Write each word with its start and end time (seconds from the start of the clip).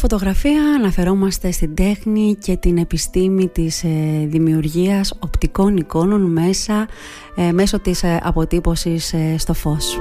φωτογραφία 0.00 0.62
αναφερόμαστε 0.78 1.50
στην 1.50 1.74
τέχνη 1.74 2.36
και 2.40 2.56
την 2.56 2.78
επιστήμη 2.78 3.48
της 3.48 3.84
ε, 3.84 4.26
δημιουργίας 4.26 5.14
οπτικών 5.18 5.76
εικόνων 5.76 6.20
μέσα, 6.20 6.88
ε, 7.34 7.52
μέσω 7.52 7.80
της 7.80 8.02
ε, 8.02 8.20
αποτύπωσης 8.22 9.14
στο 9.36 9.54
φως. 9.54 9.98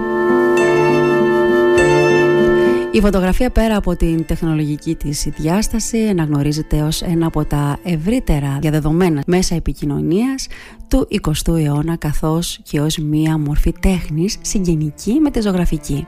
Η 2.91 3.01
φωτογραφία 3.01 3.49
πέρα 3.49 3.75
από 3.75 3.95
την 3.95 4.25
τεχνολογική 4.25 4.95
της 4.95 5.27
διάσταση 5.37 6.07
αναγνωρίζεται 6.07 6.81
ως 6.81 7.01
ένα 7.01 7.25
από 7.25 7.45
τα 7.45 7.77
ευρύτερα 7.83 8.57
διαδεδομένα 8.61 9.23
μέσα 9.25 9.55
επικοινωνίας 9.55 10.47
του 10.87 11.07
20ου 11.21 11.57
αιώνα 11.57 11.95
καθώς 11.95 12.59
και 12.63 12.81
ως 12.81 12.97
μία 12.97 13.37
μορφή 13.37 13.73
τέχνης 13.79 14.37
συγγενική 14.41 15.19
με 15.19 15.31
τη 15.31 15.41
ζωγραφική. 15.41 16.07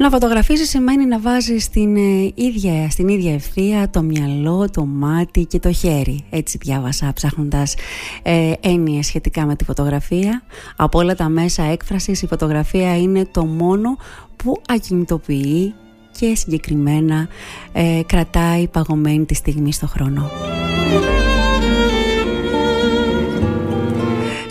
Να 0.00 0.10
φωτογραφίζεις 0.10 0.68
σημαίνει 0.68 1.06
να 1.06 1.20
βάζεις 1.20 1.64
στην, 1.64 1.96
ε, 1.96 2.32
ίδια, 2.34 2.90
στην 2.90 3.08
ίδια 3.08 3.34
ευθεία 3.34 3.90
το 3.90 4.02
μυαλό, 4.02 4.70
το 4.70 4.84
μάτι 4.84 5.44
και 5.44 5.58
το 5.58 5.72
χέρι. 5.72 6.24
Έτσι 6.30 6.58
διάβασα 6.60 7.12
ψάχνοντας 7.14 7.74
ε, 8.22 8.52
έννοιες 8.60 9.06
σχετικά 9.06 9.46
με 9.46 9.56
τη 9.56 9.64
φωτογραφία. 9.64 10.42
Από 10.76 10.98
όλα 10.98 11.14
τα 11.14 11.28
μέσα 11.28 11.62
έκφρασης 11.62 12.22
η 12.22 12.26
φωτογραφία 12.26 12.96
είναι 12.96 13.24
το 13.24 13.44
μόνο 13.44 13.96
που 14.36 14.62
ακινητοποιεί 14.68 15.74
και 16.18 16.34
συγκεκριμένα 16.34 17.28
ε, 17.72 18.00
κρατάει 18.06 18.68
παγωμένη 18.68 19.24
τη 19.24 19.34
στιγμή 19.34 19.72
στο 19.72 19.86
χρόνο. 19.86 20.30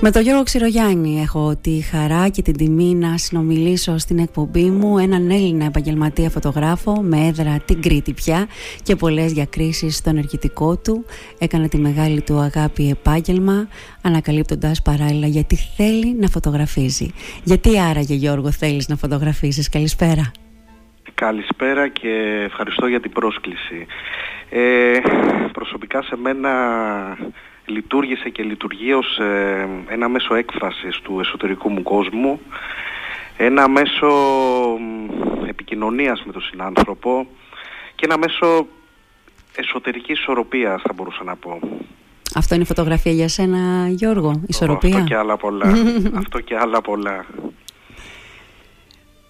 Με 0.02 0.11
τον 0.11 0.22
Γιώργο 0.22 0.44
Ξηρογιάννη 0.44 1.22
έχω 1.22 1.55
τη 1.61 1.81
χαρά 1.81 2.28
και 2.30 2.42
την 2.42 2.58
τιμή 2.58 2.95
να 2.95 3.17
συνομιλήσω 3.17 3.97
στην 3.97 4.19
εκπομπή 4.19 4.69
μου 4.69 4.97
έναν 4.97 5.30
Έλληνα 5.30 5.66
επαγγελματία 5.66 6.30
φωτογράφο 6.30 7.02
με 7.02 7.17
έδρα 7.17 7.59
την 7.66 7.81
Κρήτη 7.81 8.14
πια 8.14 8.47
και 8.83 8.95
πολλές 8.95 9.33
διακρίσεις 9.33 9.95
στο 9.95 10.09
ενεργητικό 10.09 10.77
του. 10.77 11.05
Έκανε 11.39 11.67
τη 11.67 11.77
μεγάλη 11.77 12.22
του 12.22 12.39
αγάπη 12.39 12.89
επάγγελμα 12.89 13.67
ανακαλύπτοντας 14.03 14.81
παράλληλα 14.81 15.27
γιατί 15.27 15.55
θέλει 15.55 16.16
να 16.20 16.27
φωτογραφίζει. 16.27 17.14
Γιατί 17.44 17.80
άραγε 17.80 18.14
Γιώργο 18.14 18.52
θέλεις 18.52 18.88
να 18.88 18.95
φωτογραφίζεις; 18.95 19.70
Καλησπέρα. 19.70 20.31
Καλησπέρα 21.14 21.88
και 21.88 22.42
ευχαριστώ 22.45 22.88
για 22.88 23.00
την 23.00 23.11
πρόσκληση. 23.11 23.86
Ε, 24.50 25.00
προσωπικά 25.52 26.02
σε 26.02 26.16
μένα 26.16 26.50
λειτουργήσε 27.70 28.30
και 28.30 28.44
λειτουργεί 28.44 28.94
ως 28.94 29.17
ε, 29.17 29.67
ένα 29.88 30.09
μέσο 30.09 30.36
έκφρασης 30.36 31.00
του 31.02 31.20
εσωτερικού 31.20 31.70
μου 31.70 31.84
κόσμου, 31.84 32.39
ένα 33.38 33.67
μέσο 33.67 34.09
επικοινωνίας 35.48 36.23
με 36.26 36.31
τον 36.31 36.42
συνάνθρωπο 36.42 37.28
και 37.95 38.06
ένα 38.06 38.17
μέσο 38.17 38.67
εσωτερικής 39.56 40.20
ισορροπίας 40.20 40.81
θα 40.81 40.94
μπορούσα 40.94 41.23
να 41.23 41.36
πω. 41.36 41.59
Αυτό 42.36 42.53
είναι 42.53 42.64
η 42.64 42.67
φωτογραφία 42.67 43.11
για 43.11 43.28
σένα 43.28 43.88
Γιώργο, 43.89 44.42
ισορροπία; 44.48 44.95
Αυτό 44.95 45.08
και 45.08 45.16
άλλα 45.16 45.38
πολλά. 45.38 45.73
Αυτό 46.22 46.39
και 46.39 46.58
άλλα 46.58 46.81
πολλά. 46.81 47.26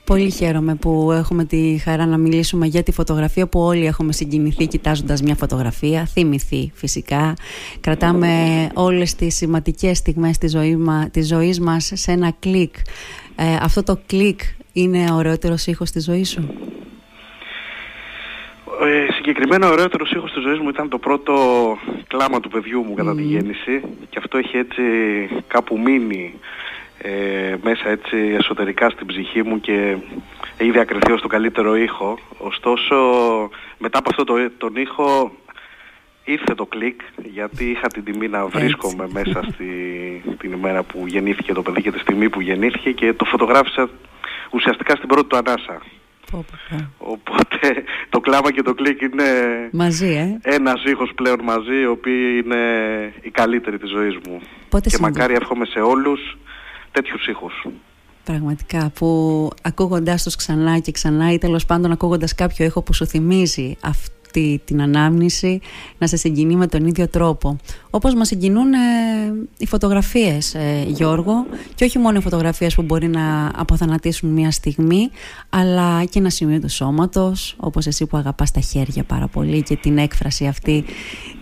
Πολύ 0.10 0.30
χαίρομαι 0.30 0.76
που 0.76 1.12
έχουμε 1.12 1.46
τη 1.46 1.82
χαρά 1.84 2.06
να 2.06 2.18
μιλήσουμε 2.18 2.66
για 2.66 2.84
τη 2.84 2.92
φωτογραφία 2.92 3.48
που 3.48 3.60
όλοι 3.60 3.86
έχουμε 3.86 4.12
συγκινηθεί 4.12 4.68
κοιτάζοντας 4.68 5.22
μια 5.22 5.36
φωτογραφία, 5.36 6.06
θυμηθεί 6.06 6.72
φυσικά. 6.76 7.34
Κρατάμε 7.82 8.30
όλες 8.74 9.16
τις 9.16 9.36
σημαντικές 9.36 9.98
στιγμές 9.98 10.38
της, 10.38 10.52
ζωή 10.52 10.76
μα, 10.76 11.10
της 11.14 11.28
ζωής 11.28 11.60
μας 11.60 11.92
σε 11.94 12.12
ένα 12.12 12.34
κλικ. 12.40 12.76
Ε, 13.36 13.56
αυτό 13.62 13.84
το 13.84 14.00
κλικ 14.06 14.40
είναι 14.74 15.12
ο 15.12 15.16
ωραιότερος 15.16 15.68
ήχος 15.68 15.92
της 15.92 16.04
ζωής 16.04 16.30
σου; 16.30 16.54
Ε, 18.82 19.12
συγκεκριμένα 19.14 19.68
ο 19.68 19.72
ωραιότερος 19.72 20.12
ήχος 20.12 20.32
της 20.32 20.42
ζωής 20.42 20.60
μου 20.60 20.70
ήταν 20.70 20.90
το 20.90 20.98
πρώτο 20.98 21.34
κλάμα 22.08 22.40
του 22.40 22.50
παιδιού 22.50 22.84
μου 22.84 22.94
κατά 22.94 23.16
τη 23.16 23.22
γέννηση 23.22 23.82
και 24.10 24.18
αυτό 24.18 24.38
έχει 24.38 24.58
έτσι 24.58 24.82
κάπου 25.48 25.80
μείνει 25.80 26.34
ε, 27.02 27.56
μέσα 27.64 27.90
έτσι 27.90 28.18
εσωτερικά 28.38 28.90
στην 28.90 29.08
ψυχή 29.08 29.44
μου 29.44 29.60
και 29.60 29.98
έχει 30.58 30.72
διακριθεί 30.72 31.12
ως 31.12 31.22
το 31.22 31.28
καλύτερο 31.28 31.76
ήχο. 31.76 32.20
Ωστόσο 32.38 32.96
μετά 33.78 33.98
από 33.98 34.10
αυτό 34.10 34.24
το, 34.24 34.34
τον 34.58 34.76
ήχο 34.76 35.32
ήρθε 36.24 36.56
το 36.56 36.66
κλικ 36.66 37.02
γιατί 37.24 37.66
είχα 37.66 37.88
την 37.88 38.04
τιμή 38.04 38.28
να 38.28 38.46
βρίσκομαι 38.46 39.08
μέσα 39.12 39.44
στη, 39.54 39.66
την 40.40 40.52
ημέρα 40.52 40.84
που 40.84 41.04
γεννήθηκε 41.08 41.54
το 41.54 41.62
παιδί 41.62 41.82
και 41.82 41.92
τη 41.92 42.00
στιγμή 42.00 42.30
που 42.30 42.42
γεννήθηκε 42.42 42.92
και 42.92 43.14
το 43.14 43.26
φωτογράφησα 43.26 43.90
ουσιαστικά 44.52 44.96
στην 44.96 45.08
πρώτη 45.08 45.28
του 45.28 45.38
ανάσα. 45.38 45.82
Οπότε 46.98 47.84
το 48.10 48.20
κλάμα 48.20 48.52
και 48.52 48.62
το 48.62 48.74
κλικ 48.74 49.02
είναι 49.02 49.24
μαζί, 49.72 50.40
ε; 50.42 50.56
ένας 50.56 50.84
ήχος 50.84 51.12
πλέον 51.16 51.40
μαζί, 51.44 51.86
ο 51.86 51.92
οποίοι 51.92 52.44
είναι 52.44 52.64
η 53.22 53.30
καλύτερη 53.30 53.78
της 53.78 53.90
ζωής 53.90 54.18
μου. 54.28 54.42
Πότε 54.70 54.90
και 54.90 54.98
μακάρι 55.00 55.34
εύχομαι 55.34 55.66
σε 55.66 55.80
όλους 55.80 56.38
τέτοιους 56.92 57.28
ήχους. 57.28 57.68
Πραγματικά 58.24 58.92
που 58.96 59.50
ακούγοντάς 59.62 60.24
τους 60.24 60.36
ξανά 60.36 60.80
και 60.80 60.92
ξανά 60.92 61.34
ή 61.34 61.38
τέλος 61.38 61.66
πάντων 61.66 61.92
ακούγοντας 61.92 62.36
κάποιο 62.36 62.66
ήχο 62.66 62.82
που 62.82 62.94
σου 62.94 63.06
θυμίζει 63.06 63.76
αυτή 63.82 64.62
την 64.66 64.82
ανάμνηση 64.82 65.60
να 65.98 66.08
σε 66.08 66.18
συγκινεί 66.18 66.56
με 66.56 66.68
τον 66.68 66.86
ίδιο 66.86 67.08
τρόπο. 67.08 67.58
Όπως 67.90 68.14
μας 68.14 68.28
συγκινούν 68.28 68.74
ε, 68.74 68.78
οι 69.58 69.68
φωτογραφίες 69.68 70.54
ε, 70.54 70.84
Γιώργο 70.88 71.46
και 71.76 71.84
όχι 71.84 72.00
μόνο 72.00 72.18
οι 72.18 72.22
φωτογραφίες 72.22 72.76
που 72.76 72.82
μπορεί 72.82 73.08
να 73.08 73.52
αποθανατήσουν 73.56 74.30
μια 74.30 74.52
στιγμή 74.52 75.10
αλλά 75.50 76.04
και 76.04 76.20
ένα 76.20 76.30
σημείο 76.30 76.60
του 76.60 76.70
σώματος 76.70 77.56
όπως 77.58 77.88
εσύ 77.88 78.06
που 78.06 78.18
αγαπάς 78.18 78.52
τα 78.52 78.60
χέρια 78.60 79.04
πάρα 79.04 79.28
πολύ 79.28 79.64
και 79.64 79.76
την 79.76 79.98
έκφραση 79.98 80.48
αυτή 80.48 80.86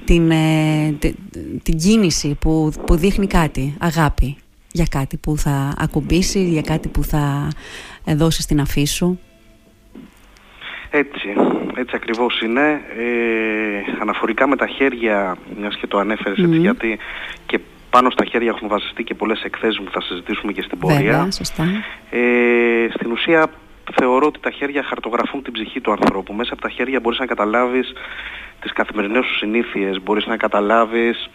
την, 0.06 0.32
ε, 0.32 0.96
την, 1.00 1.16
την 1.64 1.78
κίνηση 1.78 2.38
που, 2.40 2.72
που 2.86 2.96
δείχνει 2.96 3.28
κάτι, 3.28 3.76
αγάπη 3.80 4.38
για 4.80 4.86
κάτι 4.90 5.18
που 5.18 5.38
θα 5.38 5.74
ακουμπήσει, 5.78 6.44
για 6.44 6.62
κάτι 6.62 6.88
που 6.88 7.04
θα 7.04 7.48
δώσει 8.06 8.42
στην 8.42 8.60
αφή 8.60 8.86
σου. 8.86 9.20
Έτσι, 10.90 11.28
έτσι 11.76 11.96
ακριβώς 11.96 12.42
είναι. 12.42 12.82
Ε, 12.98 14.02
αναφορικά 14.02 14.48
με 14.48 14.56
τα 14.56 14.68
χέρια, 14.68 15.38
μιας 15.60 15.76
και 15.78 15.88
το 15.88 15.98
ανέφερες 15.98 16.38
έτσι, 16.38 16.58
γιατί 16.58 16.98
και 17.46 17.60
πάνω 17.90 18.10
στα 18.10 18.26
χέρια 18.26 18.50
έχουν 18.56 18.68
βασιστεί 18.68 19.04
και 19.04 19.14
πολλές 19.14 19.42
εκθέσεις 19.44 19.82
που 19.84 19.92
θα 19.92 20.02
συζητήσουμε 20.02 20.52
και 20.52 20.62
στην 20.62 20.78
πορεία. 20.80 20.98
Βέβαια, 20.98 21.32
σωστά. 21.32 21.64
Ε, 22.10 22.88
στην 22.94 23.12
ουσία 23.12 23.50
θεωρώ 24.00 24.26
ότι 24.28 24.40
τα 24.40 24.52
χέρια 24.52 24.84
χαρτογραφούν 24.84 25.44
την 25.44 25.54
ψυχή 25.54 25.82
του 25.82 25.92
ανθρώπου. 25.92 26.34
Μέσα 26.34 26.54
από 26.54 26.62
τα 26.62 26.70
χέρια 26.70 27.00
μπορείς 27.00 27.20
να 27.20 27.26
καταλάβεις 27.26 27.94
τις 28.62 28.74
καθημερινές 28.74 29.26
σου 29.26 29.36
συνήθειες, 29.38 30.02
μπορείς 30.04 30.26
να 30.26 30.38
καταλάβεις 30.38 31.30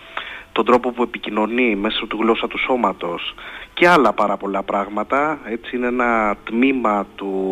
τον 0.52 0.64
τρόπο 0.64 0.90
που 0.90 1.02
επικοινωνεί 1.02 1.76
μέσα 1.76 2.06
του 2.06 2.18
γλώσσα 2.20 2.48
του 2.48 2.58
σώματος 2.58 3.34
και 3.74 3.88
άλλα 3.88 4.12
πάρα 4.12 4.36
πολλά 4.36 4.62
πράγματα. 4.62 5.38
Έτσι 5.44 5.76
είναι 5.76 5.86
ένα 5.86 6.36
τμήμα 6.44 7.06
του 7.14 7.44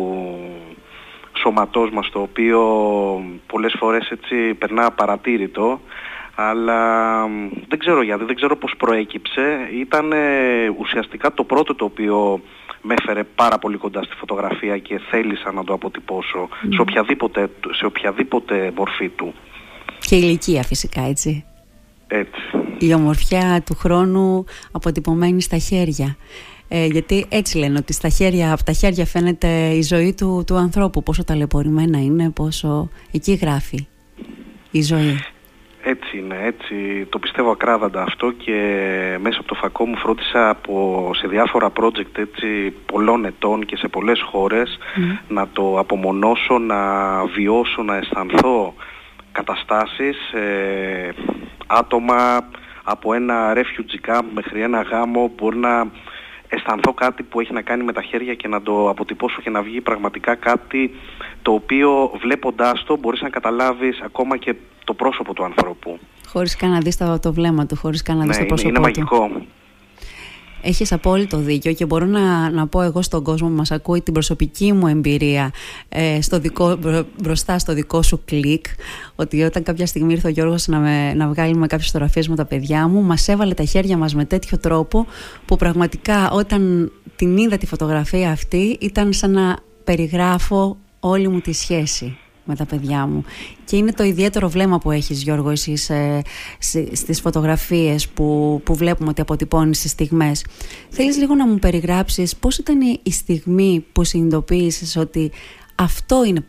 σώματός 1.33 1.89
μας 1.89 2.09
το 2.09 2.19
οποίο 2.21 2.61
πολλές 3.47 3.75
φορές 3.79 4.09
έτσι 4.09 4.53
περνά 4.53 4.91
παρατήρητο 4.91 5.79
αλλά 6.35 6.81
δεν 7.67 7.79
ξέρω 7.79 8.01
γιατί, 8.01 8.23
δεν 8.23 8.35
ξέρω 8.35 8.55
πώς 8.55 8.73
προέκυψε. 8.77 9.67
Ήταν 9.79 10.13
ουσιαστικά 10.79 11.33
το 11.33 11.43
πρώτο 11.43 11.75
το 11.75 11.85
οποίο 11.85 12.41
με 12.81 12.93
έφερε 12.97 13.23
πάρα 13.23 13.57
πολύ 13.57 13.77
κοντά 13.77 14.03
στη 14.03 14.15
φωτογραφία 14.15 14.77
και 14.77 14.99
θέλησα 15.09 15.51
να 15.51 15.63
το 15.63 15.73
αποτυπώσω 15.73 16.49
σε, 16.69 16.81
οποιαδήποτε, 16.81 17.49
σε 17.71 17.85
οποιαδήποτε 17.85 18.71
μορφή 18.75 19.09
του. 19.09 19.33
Και 19.99 20.15
ηλικία 20.15 20.63
φυσικά 20.63 21.01
έτσι. 21.01 21.45
Έτσι. 22.13 22.41
Η 22.77 22.93
ομορφιά 22.93 23.61
του 23.65 23.75
χρόνου 23.75 24.45
αποτυπωμένη 24.71 25.41
στα 25.41 25.57
χέρια. 25.57 26.15
Ε, 26.67 26.85
γιατί 26.85 27.25
έτσι 27.29 27.57
λένε 27.57 27.77
ότι 27.77 27.93
στα 27.93 28.09
χέρια, 28.09 28.53
από 28.53 28.63
τα 28.63 28.71
χέρια 28.71 29.05
φαίνεται 29.05 29.47
η 29.69 29.81
ζωή 29.81 30.13
του, 30.13 30.43
του 30.47 30.55
ανθρώπου 30.55 31.03
πόσο 31.03 31.23
ταλαιπωρημένα 31.23 32.01
είναι, 32.01 32.29
πόσο 32.29 32.89
εκεί 33.11 33.33
γράφει 33.33 33.87
η 34.71 34.81
ζωή. 34.81 35.19
Έτσι 35.83 36.17
είναι, 36.17 36.35
έτσι 36.41 37.05
το 37.09 37.19
πιστεύω 37.19 37.51
ακράδαντα 37.51 38.01
αυτό 38.01 38.31
και 38.31 38.57
μέσα 39.21 39.39
από 39.39 39.47
το 39.47 39.55
φακό 39.55 39.85
μου 39.85 39.97
φρόντισα 39.97 40.49
από, 40.49 41.09
σε 41.15 41.27
διάφορα 41.27 41.71
project 41.79 42.17
έτσι, 42.17 42.73
πολλών 42.85 43.25
ετών 43.25 43.65
και 43.65 43.75
σε 43.77 43.87
πολλές 43.87 44.21
χώρες 44.21 44.77
να 45.27 45.47
το 45.47 45.79
απομονώσω, 45.79 46.57
να 46.57 46.81
βιώσω, 47.25 47.83
να 47.83 47.95
αισθανθώ 47.95 48.73
καταστάσεις, 49.31 50.31
ε, 50.33 51.13
άτομα 51.77 52.47
από 52.83 53.13
ένα 53.13 53.53
refugee 53.55 54.09
camp 54.09 54.23
μέχρι 54.33 54.61
ένα 54.61 54.81
γάμο 54.81 55.31
μπορεί 55.37 55.57
να 55.57 55.87
αισθανθώ 56.47 56.93
κάτι 56.93 57.23
που 57.23 57.39
έχει 57.39 57.53
να 57.53 57.61
κάνει 57.61 57.83
με 57.83 57.93
τα 57.93 58.01
χέρια 58.01 58.33
και 58.33 58.47
να 58.47 58.61
το 58.61 58.89
αποτυπώσω 58.89 59.41
και 59.41 59.49
να 59.49 59.61
βγει 59.61 59.81
πραγματικά 59.81 60.35
κάτι 60.35 60.91
το 61.41 61.51
οποίο 61.51 62.11
βλέποντάς 62.21 62.83
το 62.83 62.97
μπορείς 62.97 63.21
να 63.21 63.29
καταλάβεις 63.29 64.01
ακόμα 64.01 64.37
και 64.37 64.55
το 64.83 64.93
πρόσωπο 64.93 65.33
του 65.33 65.43
ανθρώπου. 65.43 65.99
Χωρίς 66.27 66.55
καν 66.55 66.71
να 66.71 66.79
δεις 66.79 66.97
το, 66.97 67.19
το 67.19 67.33
βλέμμα 67.33 67.65
του, 67.65 67.75
χωρίς 67.75 68.01
καν 68.01 68.17
να 68.17 68.25
δεις 68.25 68.37
ναι, 68.37 68.41
το 68.41 68.47
πρόσωπο 68.47 68.69
είναι, 68.69 68.77
είναι 68.77 68.87
μαγικό. 68.87 69.45
Έχεις 70.61 70.91
απόλυτο 70.91 71.37
δίκιο 71.37 71.73
και 71.73 71.85
μπορώ 71.85 72.05
να, 72.05 72.49
να 72.49 72.67
πω 72.67 72.81
εγώ 72.81 73.01
στον 73.01 73.23
κόσμο 73.23 73.47
που 73.47 73.55
μας 73.55 73.71
ακούει 73.71 74.01
την 74.01 74.13
προσωπική 74.13 74.73
μου 74.73 74.87
εμπειρία 74.87 75.51
ε, 75.89 76.21
στο 76.21 76.39
δικό, 76.39 76.77
μπροστά 77.21 77.59
στο 77.59 77.73
δικό 77.73 78.01
σου 78.01 78.21
κλικ 78.25 78.65
ότι 79.15 79.43
όταν 79.43 79.63
κάποια 79.63 79.85
στιγμή 79.85 80.13
ήρθε 80.13 80.27
ο 80.27 80.31
Γιώργος 80.31 80.67
να, 80.67 80.79
με, 80.79 81.13
να 81.13 81.27
βγάλει 81.27 81.55
με 81.55 81.67
κάποιες 81.67 81.87
φωτογραφίες 81.87 82.27
με 82.27 82.35
τα 82.35 82.45
παιδιά 82.45 82.87
μου 82.87 83.01
μας 83.01 83.27
έβαλε 83.27 83.53
τα 83.53 83.63
χέρια 83.63 83.97
μας 83.97 84.15
με 84.15 84.25
τέτοιο 84.25 84.57
τρόπο 84.57 85.05
που 85.45 85.55
πραγματικά 85.55 86.31
όταν 86.31 86.91
την 87.15 87.37
είδα 87.37 87.57
τη 87.57 87.65
φωτογραφία 87.65 88.31
αυτή 88.31 88.77
ήταν 88.79 89.13
σαν 89.13 89.31
να 89.31 89.57
περιγράφω 89.83 90.77
όλη 90.99 91.27
μου 91.27 91.39
τη 91.39 91.53
σχέση 91.53 92.17
με 92.43 92.55
τα 92.55 92.65
παιδιά 92.65 93.05
μου. 93.05 93.23
Και 93.65 93.75
είναι 93.77 93.93
το 93.93 94.03
ιδιαίτερο 94.03 94.49
βλέμμα 94.49 94.77
που 94.77 94.91
έχεις 94.91 95.21
Γιώργο 95.21 95.49
εσύ 95.49 95.73
ε, 95.87 96.19
στις 96.93 97.21
φωτογραφίες 97.21 98.07
που, 98.07 98.61
που 98.65 98.75
βλέπουμε 98.75 99.09
ότι 99.09 99.21
αποτυπώνεις 99.21 99.77
στις 99.77 99.91
στιγμές. 99.91 100.45
Θέλεις 100.89 101.17
λίγο 101.17 101.35
να 101.35 101.47
μου 101.47 101.59
περιγράψεις 101.59 102.35
πώς 102.35 102.57
ήταν 102.57 102.79
η 103.03 103.11
στιγμή 103.11 103.85
που 103.91 104.03
συνειδητοποίησες 104.03 104.95
ότι 104.95 105.31
αυτό 105.75 106.23
είναι, 106.25 106.45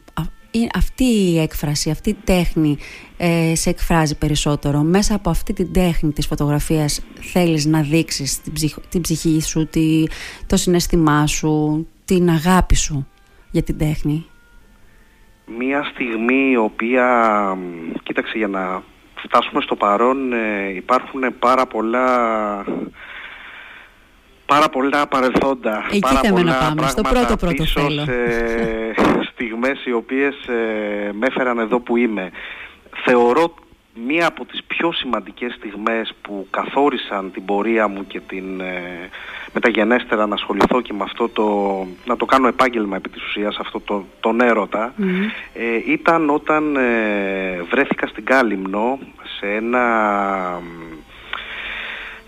αυτή 0.74 1.04
η 1.04 1.38
έκφραση, 1.38 1.90
αυτή 1.90 2.10
η 2.10 2.16
τέχνη 2.24 2.76
ε, 3.16 3.52
σε 3.54 3.70
εκφράζει 3.70 4.14
περισσότερο. 4.14 4.80
Μέσα 4.82 5.14
από 5.14 5.30
αυτή 5.30 5.52
την 5.52 5.72
τέχνη 5.72 6.12
της 6.12 6.26
φωτογραφίας 6.26 7.00
θέλεις 7.20 7.66
να 7.66 7.80
δείξεις 7.80 8.40
την, 8.40 8.52
την 8.88 9.00
ψυχή 9.00 9.40
σου, 9.42 9.66
τη, 9.66 10.04
το 10.46 10.56
συναισθημά 10.56 11.26
σου, 11.26 11.86
την 12.04 12.30
αγάπη 12.30 12.74
σου 12.74 13.06
για 13.50 13.62
την 13.62 13.78
τέχνη 13.78 14.26
μία 15.46 15.84
στιγμή 15.84 16.50
η 16.50 16.56
οποία, 16.56 17.06
κοίταξε 18.02 18.38
για 18.38 18.48
να 18.48 18.82
φτάσουμε 19.14 19.60
στο 19.60 19.76
παρόν, 19.76 20.32
ε, 20.32 20.68
υπάρχουν 20.74 21.38
πάρα 21.38 21.66
πολλά 21.66 22.08
πάρα 24.46 24.68
πολλά 24.68 25.06
παρελθόντα, 25.06 25.84
Εκεί 25.88 25.98
πάρα 25.98 26.20
πολλά 26.28 26.42
να 26.42 26.74
πάμε, 26.74 26.88
στο 26.88 27.02
πρώτο 27.02 27.36
πρώτο 27.36 27.54
πίσω 27.62 27.80
θέλω. 27.80 28.04
σε 28.04 28.14
στιγμές 29.32 29.84
οι 29.84 29.92
οποίες 29.92 30.34
ε, 30.46 31.12
με 31.12 31.26
έφεραν 31.26 31.58
εδώ 31.58 31.80
που 31.80 31.96
είμαι. 31.96 32.30
Θεωρώ 33.04 33.54
μία 33.94 34.26
από 34.26 34.44
τις 34.44 34.62
πιο 34.64 34.92
σημαντικές 34.92 35.54
στιγμές 35.54 36.14
που 36.22 36.46
καθόρισαν 36.50 37.30
την 37.32 37.44
πορεία 37.44 37.88
μου 37.88 38.06
και 38.06 38.20
την 38.20 38.60
ε, 38.60 39.08
μεταγενέστερα 39.52 40.26
να 40.26 40.34
ασχοληθώ 40.34 40.80
και 40.80 40.92
με 40.92 41.02
αυτό 41.02 41.28
το, 41.28 41.46
να 42.04 42.16
το 42.16 42.24
κάνω 42.24 42.48
επάγγελμα 42.48 42.96
επί 42.96 43.08
της 43.08 43.22
ουσίας, 43.24 43.56
αυτό 43.56 43.80
το, 43.80 44.04
τον 44.20 44.40
έρωτα, 44.40 44.94
ε, 45.52 45.92
ήταν 45.92 46.30
όταν 46.30 46.76
ε, 46.76 47.62
βρέθηκα 47.70 48.06
στην 48.06 48.24
Κάλυμνο 48.24 48.98
σε 49.38 49.46
ένα 49.46 49.80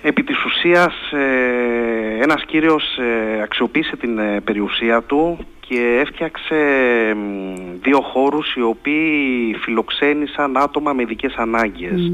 επί 0.06 0.22
της 0.22 0.44
ουσίας 0.44 1.12
ε, 1.12 2.22
ένας 2.22 2.44
κύριος 2.44 2.96
ε, 2.98 3.42
αξιοποίησε 3.42 3.96
την 3.96 4.18
ε, 4.18 4.40
περιουσία 4.40 5.02
του 5.02 5.46
και 5.68 5.98
έφτιαξε 6.00 6.56
δύο 7.82 8.00
χώρους 8.00 8.54
οι 8.54 8.62
οποίοι 8.62 9.54
φιλοξένησαν 9.62 10.56
άτομα 10.56 10.92
με 10.92 11.02
ειδικές 11.02 11.34
ανάγκες. 11.34 12.12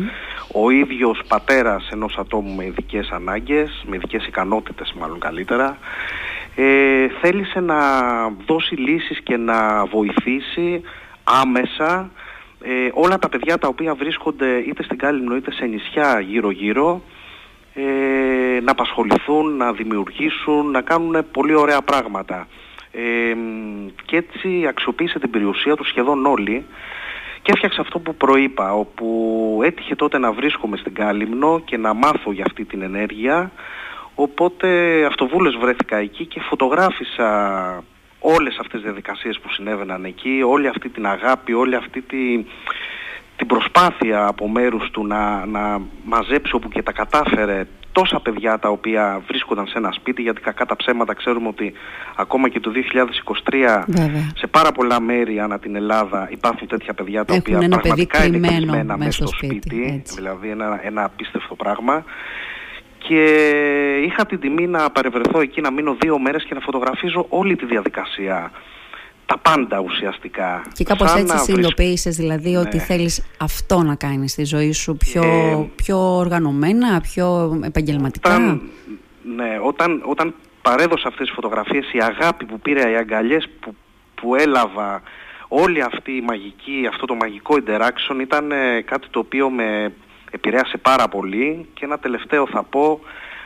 Ο 0.52 0.70
ίδιος 0.70 1.22
πατέρας 1.28 1.88
ενός 1.92 2.16
ατόμου 2.18 2.54
με 2.54 2.64
ειδικές 2.64 3.10
ανάγκες, 3.10 3.84
με 3.86 3.96
ειδικές 3.96 4.26
ικανότητες 4.26 4.94
μάλλον 4.98 5.18
καλύτερα, 5.18 5.78
ε, 6.54 7.08
θέλησε 7.20 7.60
να 7.60 7.76
δώσει 8.46 8.74
λύσεις 8.74 9.20
και 9.20 9.36
να 9.36 9.84
βοηθήσει 9.84 10.82
άμεσα 11.24 12.10
ε, 12.62 12.90
όλα 12.92 13.18
τα 13.18 13.28
παιδιά 13.28 13.58
τα 13.58 13.68
οποία 13.68 13.94
βρίσκονται 13.94 14.58
είτε 14.58 14.82
στην 14.82 14.98
Κάλυμνο 14.98 15.36
είτε 15.36 15.52
σε 15.52 15.64
νησιά 15.64 16.20
γύρω-γύρω 16.20 17.02
ε, 17.74 18.60
να 18.60 18.70
απασχοληθούν, 18.70 19.56
να 19.56 19.72
δημιουργήσουν, 19.72 20.70
να 20.70 20.80
κάνουν 20.80 21.24
πολύ 21.32 21.54
ωραία 21.54 21.82
πράγματα. 21.82 22.46
Ε, 22.92 23.34
και 24.04 24.16
έτσι 24.16 24.66
αξιοποίησε 24.68 25.18
την 25.18 25.30
περιουσία 25.30 25.76
του 25.76 25.84
σχεδόν 25.84 26.26
όλοι 26.26 26.66
και 27.42 27.52
έφτιαξε 27.52 27.80
αυτό 27.80 27.98
που 27.98 28.14
προείπα, 28.14 28.74
όπου 28.74 29.60
έτυχε 29.64 29.94
τότε 29.94 30.18
να 30.18 30.32
βρίσκομαι 30.32 30.76
στην 30.76 30.94
Κάλυμνο 30.94 31.60
και 31.64 31.76
να 31.76 31.94
μάθω 31.94 32.32
για 32.32 32.44
αυτή 32.46 32.64
την 32.64 32.82
ενέργεια, 32.82 33.52
οπότε 34.14 34.68
αυτοβούλες 35.04 35.56
βρέθηκα 35.56 35.96
εκεί 35.96 36.26
και 36.26 36.40
φωτογράφησα 36.40 37.28
όλες 38.20 38.56
αυτές 38.58 38.72
τις 38.72 38.82
διαδικασίες 38.82 39.38
που 39.38 39.52
συνέβαιναν 39.52 40.04
εκεί, 40.04 40.42
όλη 40.46 40.68
αυτή 40.68 40.88
την 40.88 41.06
αγάπη, 41.06 41.52
όλη 41.52 41.74
αυτή 41.74 42.00
τη, 42.00 42.44
την 43.36 43.46
προσπάθεια 43.46 44.26
από 44.26 44.48
μέρους 44.48 44.90
του 44.90 45.06
να, 45.06 45.46
να 45.46 45.80
μαζέψει 46.04 46.54
όπου 46.54 46.68
και 46.68 46.82
τα 46.82 46.92
κατάφερε 46.92 47.66
τόσα 47.92 48.20
παιδιά 48.20 48.58
τα 48.58 48.68
οποία 48.68 49.22
βρίσκονταν 49.26 49.66
σε 49.66 49.78
ένα 49.78 49.92
σπίτι 49.92 50.22
γιατί 50.22 50.40
κακά 50.40 50.66
τα 50.66 50.76
ψέματα 50.76 51.14
ξέρουμε 51.14 51.48
ότι 51.48 51.72
ακόμα 52.16 52.48
και 52.48 52.60
το 52.60 52.72
2023 53.50 53.84
σε 54.34 54.46
πάρα 54.46 54.72
πολλά 54.72 55.00
μέρη 55.00 55.40
ανά 55.40 55.58
την 55.58 55.76
Ελλάδα 55.76 56.28
υπάρχουν 56.30 56.66
τέτοια 56.68 56.94
παιδιά 56.94 57.24
τα 57.24 57.34
οποία 57.34 57.58
πραγματικά 57.68 58.24
είναι 58.24 58.48
κλεισμένα 58.48 58.96
μέσα 58.96 59.10
στο 59.10 59.26
σπίτι, 59.26 60.02
δηλαδή 60.14 60.48
ένα, 60.48 60.80
ένα 60.82 61.04
απίστευτο 61.04 61.54
πράγμα. 61.54 62.04
Και 62.98 63.24
είχα 64.04 64.26
την 64.26 64.40
τιμή 64.40 64.66
να 64.66 64.90
παρευρεθώ 64.90 65.40
εκεί 65.40 65.60
να 65.60 65.70
μείνω 65.70 65.96
δύο 66.00 66.18
μέρες 66.18 66.44
και 66.44 66.54
να 66.54 66.60
φωτογραφίζω 66.60 67.26
όλη 67.28 67.56
τη 67.56 67.66
διαδικασία 67.66 68.50
τα 69.30 69.38
πάντα 69.38 69.78
ουσιαστικά. 69.80 70.62
Και 70.72 70.84
κάπως 70.84 71.14
έτσι 71.14 71.38
συνειδητοποίησες 71.38 72.16
δηλαδή 72.16 72.56
ότι 72.56 72.76
ναι. 72.76 72.82
θέλεις 72.82 73.22
αυτό 73.38 73.82
να 73.82 73.94
κάνεις 73.94 74.32
στη 74.32 74.44
ζωή 74.44 74.72
σου 74.72 74.96
πιο, 74.96 75.22
ε, 75.22 75.70
πιο 75.76 76.16
οργανωμένα, 76.16 77.00
πιο 77.00 77.58
επαγγελματικά; 77.64 78.34
Όταν, 78.34 78.60
ναι, 79.36 79.58
όταν, 79.62 80.02
όταν 80.04 80.34
παρέδωσα 80.62 81.08
αυτές 81.08 81.26
τις 81.26 81.34
φωτογραφίες 81.34 81.92
η 81.92 81.98
αγάπη 82.00 82.44
που 82.44 82.60
πήρα, 82.60 82.90
οι 82.90 82.96
αγκαλιές 82.96 83.48
που, 83.60 83.74
που 84.14 84.34
έλαβα, 84.34 85.02
όλη 85.48 85.82
αυτή 85.82 86.12
η 86.12 86.20
μαγική, 86.20 86.86
αυτό 86.88 87.06
το 87.06 87.14
μαγικό 87.14 87.54
interaction 87.54 88.20
ήταν 88.20 88.52
ε, 88.52 88.80
κάτι 88.80 89.06
το 89.10 89.18
οποίο 89.18 89.50
με 89.50 89.92
επηρέασε 90.30 90.76
πάρα 90.76 91.08
πολύ 91.08 91.68
και 91.74 91.84
ένα 91.84 91.98
τελευταίο 91.98 92.46
θα 92.46 92.62
πω 92.62 93.00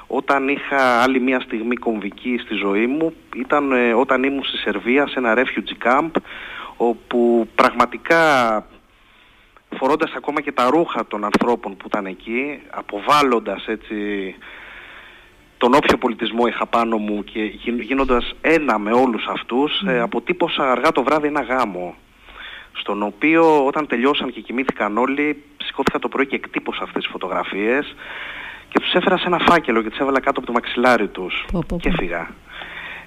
όταν 0.06 0.48
είχα 0.48 1.02
άλλη 1.02 1.20
μια 1.20 1.40
στιγμή 1.40 1.76
κομβική 1.76 2.38
στη 2.44 2.54
ζωή 2.54 2.86
μου 2.86 3.14
ήταν 3.34 3.72
ε, 3.72 3.92
όταν 3.92 4.22
ήμουν 4.22 4.44
στη 4.44 4.56
Σερβία 4.56 5.06
σε 5.06 5.18
ένα 5.18 5.34
refugee 5.36 5.86
camp 5.86 6.10
όπου 6.76 7.48
πραγματικά 7.54 8.22
φορώντας 9.78 10.12
ακόμα 10.16 10.40
και 10.40 10.52
τα 10.52 10.70
ρούχα 10.70 11.06
των 11.06 11.24
ανθρώπων 11.24 11.76
που 11.76 11.86
ήταν 11.86 12.06
εκεί 12.06 12.60
αποβάλλοντας 12.70 13.66
έτσι 13.66 14.34
τον 15.58 15.74
όποιο 15.74 15.98
πολιτισμό 15.98 16.46
είχα 16.46 16.66
πάνω 16.66 16.96
μου 16.96 17.24
και 17.24 17.42
γίνοντας 17.80 18.34
ένα 18.40 18.78
με 18.78 18.92
όλους 18.92 19.26
αυτούς 19.26 19.82
mm. 19.86 19.90
αποτύπωσα 19.90 20.70
αργά 20.70 20.92
το 20.92 21.02
βράδυ 21.02 21.26
ένα 21.26 21.42
γάμο 21.42 21.94
στον 22.72 23.02
οποίο 23.02 23.66
όταν 23.66 23.86
τελειώσαν 23.86 24.32
και 24.32 24.40
κοιμήθηκαν 24.40 24.98
όλοι 24.98 25.42
σηκώθηκα 25.56 25.98
το 25.98 26.08
πρωί 26.08 26.26
και 26.26 26.34
εκτύπωσα 26.34 26.82
αυτές 26.82 27.02
τις 27.02 27.12
φωτογραφίες 27.12 27.94
και 28.74 28.80
τους 28.80 28.92
έφερα 28.92 29.16
σε 29.16 29.26
ένα 29.26 29.38
φάκελο 29.38 29.82
και 29.82 29.90
τους 29.90 29.98
έβαλα 29.98 30.20
κάτω 30.20 30.38
από 30.38 30.46
το 30.46 30.52
μαξιλάρι 30.52 31.08
τους 31.08 31.44
και 31.80 31.88
έφυγα. 31.88 32.30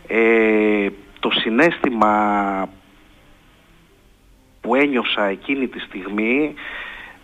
Ε, 0.08 0.88
το 1.20 1.30
συνέστημα 1.30 2.70
που 4.62 4.76
ένιωσα 4.76 5.24
εκείνη 5.24 5.68
τη 5.68 5.80
στιγμή 5.80 6.54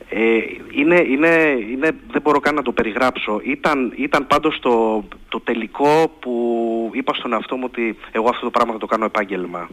ε, 0.09 0.38
είναι, 0.71 1.00
είναι, 1.07 1.57
είναι, 1.71 1.95
δεν 2.12 2.21
μπορώ 2.21 2.39
καν 2.39 2.55
να 2.55 2.62
το 2.62 2.71
περιγράψω. 2.71 3.39
Ήταν, 3.43 3.93
ήταν 3.95 4.27
πάντως 4.27 4.59
το, 4.59 5.03
το 5.29 5.39
τελικό 5.39 6.12
που 6.19 6.89
είπα 6.93 7.13
στον 7.13 7.33
εαυτό 7.33 7.55
μου 7.55 7.63
ότι 7.65 7.97
εγώ 8.12 8.29
αυτό 8.29 8.43
το 8.43 8.51
πράγμα 8.51 8.73
θα 8.73 8.79
το 8.79 8.85
κάνω 8.85 9.05
επάγγελμα. 9.05 9.69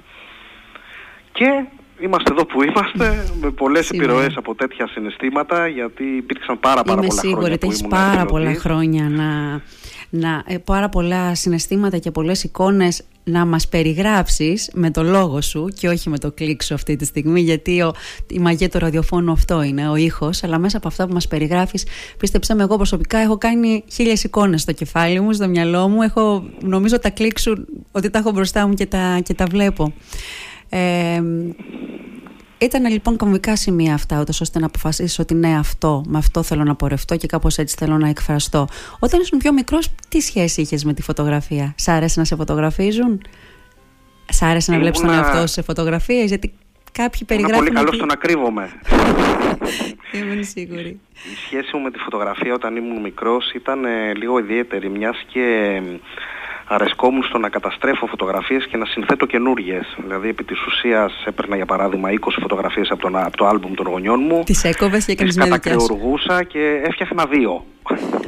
Και 1.33 1.65
είμαστε 2.03 2.33
εδώ 2.33 2.47
που 2.47 2.63
είμαστε 2.63 3.25
με 3.41 3.51
πολλές 3.51 3.91
επιρροές 3.91 4.37
από 4.37 4.55
τέτοια 4.55 4.89
συναισθήματα 4.89 5.69
γιατί 5.69 6.05
υπήρξαν 6.05 6.61
πάρα, 6.61 6.83
πάρα 6.83 7.01
πολλά 7.01 7.21
σίγουρη, 7.21 7.41
χρόνια 7.41 7.59
που 7.59 7.73
ήμουν 7.73 7.89
πάρα 7.89 8.25
πολλά 8.25 8.55
χρόνια 8.55 9.09
να, 9.09 9.61
να, 10.11 10.43
ε, 10.47 10.59
πάρα 10.59 10.89
πολλά 10.89 11.35
συναισθήματα 11.35 11.99
και 11.99 12.11
πολλές 12.11 12.45
εικόνες 12.45 13.05
να 13.25 13.45
μας 13.47 13.69
περιγράψεις 13.69 14.71
με 14.75 14.91
το 14.91 15.03
λόγο 15.03 15.41
σου 15.41 15.69
και 15.79 15.89
όχι 15.89 16.09
με 16.09 16.19
το 16.19 16.33
κλικ 16.33 16.63
σου 16.63 16.75
αυτή 16.75 16.97
τη 16.97 17.05
στιγμή 17.05 17.41
γιατί 17.41 17.81
ο, 17.81 17.93
η 18.27 18.39
μαγεία 18.39 18.69
του 18.69 18.79
ραδιοφώνου 18.79 19.33
αυτό 19.33 19.63
είναι, 19.63 19.89
ο 19.89 19.97
ήχος 19.97 20.43
αλλά 20.43 20.59
μέσα 20.59 20.77
από 20.77 20.89
αυτά 20.89 21.07
που 21.07 21.13
μας 21.13 21.29
περιγράφεις 21.29 21.87
πίστεψα 22.19 22.55
με 22.55 22.63
εγώ 22.63 22.77
προσωπικά 22.77 23.19
έχω 23.19 23.39
κάνει 23.39 23.85
χίλιες 23.93 24.25
εικόνες 24.25 24.61
στο 24.61 24.73
κεφάλι 24.73 25.21
μου, 25.21 25.33
στο 25.33 25.49
μυαλό 25.49 25.89
μου 25.89 26.03
έχω, 26.03 26.45
νομίζω 26.61 26.99
τα 26.99 27.11
κλικ 27.11 27.39
σου 27.39 27.67
ότι 27.93 28.11
τα 28.11 28.19
έχω 28.19 28.31
μπροστά 28.31 28.67
μου 28.67 28.75
και 28.75 28.87
τα, 28.87 29.21
και 29.25 29.35
τα 29.35 29.45
βλέπω 29.51 29.93
ε, 30.71 31.23
ήταν 32.59 32.87
λοιπόν 32.87 33.17
κομβικά 33.17 33.57
σημεία 33.57 33.95
αυτά, 33.95 34.25
ώστε 34.41 34.59
να 34.59 34.67
αποφασίσει 34.67 35.21
ότι 35.21 35.35
ναι, 35.35 35.59
αυτό, 35.59 36.05
με 36.09 36.19
αυτό 36.19 36.43
θέλω 36.43 36.65
να 36.65 36.75
πορευτώ 36.75 37.17
και 37.17 37.27
κάπως 37.27 37.59
έτσι 37.59 37.77
θέλω 37.79 37.99
να 37.99 38.09
εκφραστώ. 38.09 38.67
Όταν 38.99 39.21
ήσουν 39.21 39.39
πιο 39.39 39.53
μικρός, 39.53 39.89
τι 40.09 40.21
σχέση 40.21 40.61
είχες 40.61 40.85
με 40.85 40.93
τη 40.93 41.03
φωτογραφία, 41.03 41.75
Σ' 41.77 41.89
άρεσε 41.89 42.19
να 42.19 42.25
σε 42.25 42.37
φωτογραφίζουν, 42.37 43.21
Σ' 44.29 44.43
άρεσε 44.43 44.73
να 44.73 44.79
βλέπεις 44.79 45.01
τον 45.01 45.11
εαυτό 45.11 45.41
σου 45.41 45.53
σε 45.53 45.63
φωτογραφίες, 45.63 46.29
Γιατί 46.29 46.53
Κάποιοι 46.93 47.25
περιγράφουν... 47.25 47.67
Είμαι 47.67 47.67
πολύ 47.67 47.85
καλός 47.85 47.97
στο 47.97 48.07
να 48.07 48.15
κρύβομαι. 48.15 48.71
Είμαι 50.13 50.43
σίγουρη. 50.55 51.01
Η 51.33 51.37
σχέση 51.45 51.77
μου 51.77 51.83
με 51.83 51.91
τη 51.91 51.99
φωτογραφία 51.99 52.55
όταν 52.55 52.77
ήμουν 52.77 53.01
μικρός 53.01 53.53
ήταν 53.53 53.85
ε, 53.85 54.15
λίγο 54.15 54.39
ιδιαίτερη, 54.39 54.89
μιας 54.89 55.25
και 55.33 55.81
αρεσκόμουν 56.75 57.23
στο 57.23 57.39
να 57.39 57.49
καταστρέφω 57.49 58.07
φωτογραφίες 58.07 58.67
και 58.67 58.77
να 58.77 58.87
συνθέτω 58.87 59.27
καινούριε. 59.27 59.81
Δηλαδή, 59.97 60.29
επί 60.29 60.45
της 60.45 60.67
ουσίας 60.67 61.13
έπαιρνα 61.27 61.57
για 61.57 61.67
παράδειγμα 61.67 62.09
20 62.11 62.15
φωτογραφίες 62.41 62.91
από, 62.91 63.01
τον, 63.01 63.17
από 63.17 63.37
το 63.37 63.47
άλμπουμ 63.47 63.75
των 63.75 63.87
γονιών 63.87 64.21
μου. 64.29 64.43
Τις 64.45 64.65
έκοβες 64.65 65.05
και 65.05 65.13
έκανες 65.13 65.37
μια 65.37 65.59
και 66.49 66.83
έφτιαχνα 66.85 67.27
δύο. 67.27 67.65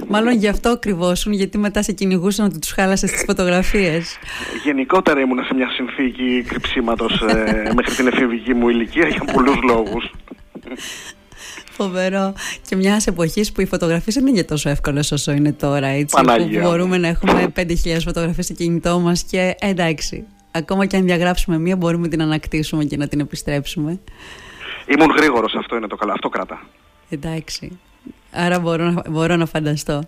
Μάλλον 0.09 0.33
γι' 0.35 0.49
αυτό 0.49 0.79
κρυβόσουν, 0.79 1.33
γιατί 1.33 1.59
μετά 1.59 1.83
σε 1.83 1.93
κυνηγούσαν 1.93 2.47
ότι 2.47 2.59
τους 2.59 2.71
χάλασες 2.71 3.11
τις 3.11 3.25
φωτογραφίες. 3.27 4.19
Γενικότερα 4.65 5.21
ήμουν 5.21 5.45
σε 5.45 5.55
μια 5.55 5.69
συνθήκη 5.71 6.45
κρυψίματος 6.49 7.23
ε, 7.23 7.73
μέχρι 7.75 7.95
την 7.95 8.07
εφηβική 8.07 8.55
μου 8.55 8.69
ηλικία 8.69 9.09
για 9.09 9.25
πολλούς 9.33 9.63
λόγους. 9.63 10.11
Φοβερό. 11.73 12.35
Και 12.69 12.77
μιας 12.77 13.07
εποχής 13.07 13.53
που 13.53 13.61
οι 13.61 13.67
φωτογραφίες 13.67 14.15
δεν 14.15 14.27
είναι 14.27 14.45
τόσο 14.45 14.69
εύκολες 14.69 15.13
όσο 15.13 15.33
είναι 15.33 15.53
τώρα. 15.53 15.87
Έτσι, 15.87 16.15
Παναγία. 16.17 16.63
που 16.63 16.69
μπορούμε 16.69 16.99
να 16.99 17.09
έχουμε 17.09 17.53
5.000 17.57 18.03
φωτογραφίες 18.05 18.45
στο 18.45 18.55
κινητό 18.55 18.99
μας 18.99 19.23
και 19.23 19.55
εντάξει. 19.59 20.25
Ακόμα 20.51 20.87
και 20.87 20.97
αν 20.97 21.05
διαγράψουμε 21.05 21.59
μία, 21.59 21.77
μπορούμε 21.77 22.09
την 22.09 22.23
ανακτήσουμε 22.23 22.85
και 22.85 22.97
να 22.97 23.09
την 23.09 23.21
επιστρέψουμε. 23.21 24.01
Ήμουν 24.87 25.11
γρήγορος, 25.17 25.55
αυτό 25.55 25.77
είναι 25.77 25.87
το 25.87 25.97
καλό. 25.97 26.13
Αυτό 26.13 26.29
κράτα. 26.29 26.63
Εντάξει. 27.09 27.79
Άρα 28.33 28.61
μπορώ, 28.61 29.03
μπορώ 29.11 29.37
να 29.37 29.47
φανταστώ. 29.47 30.03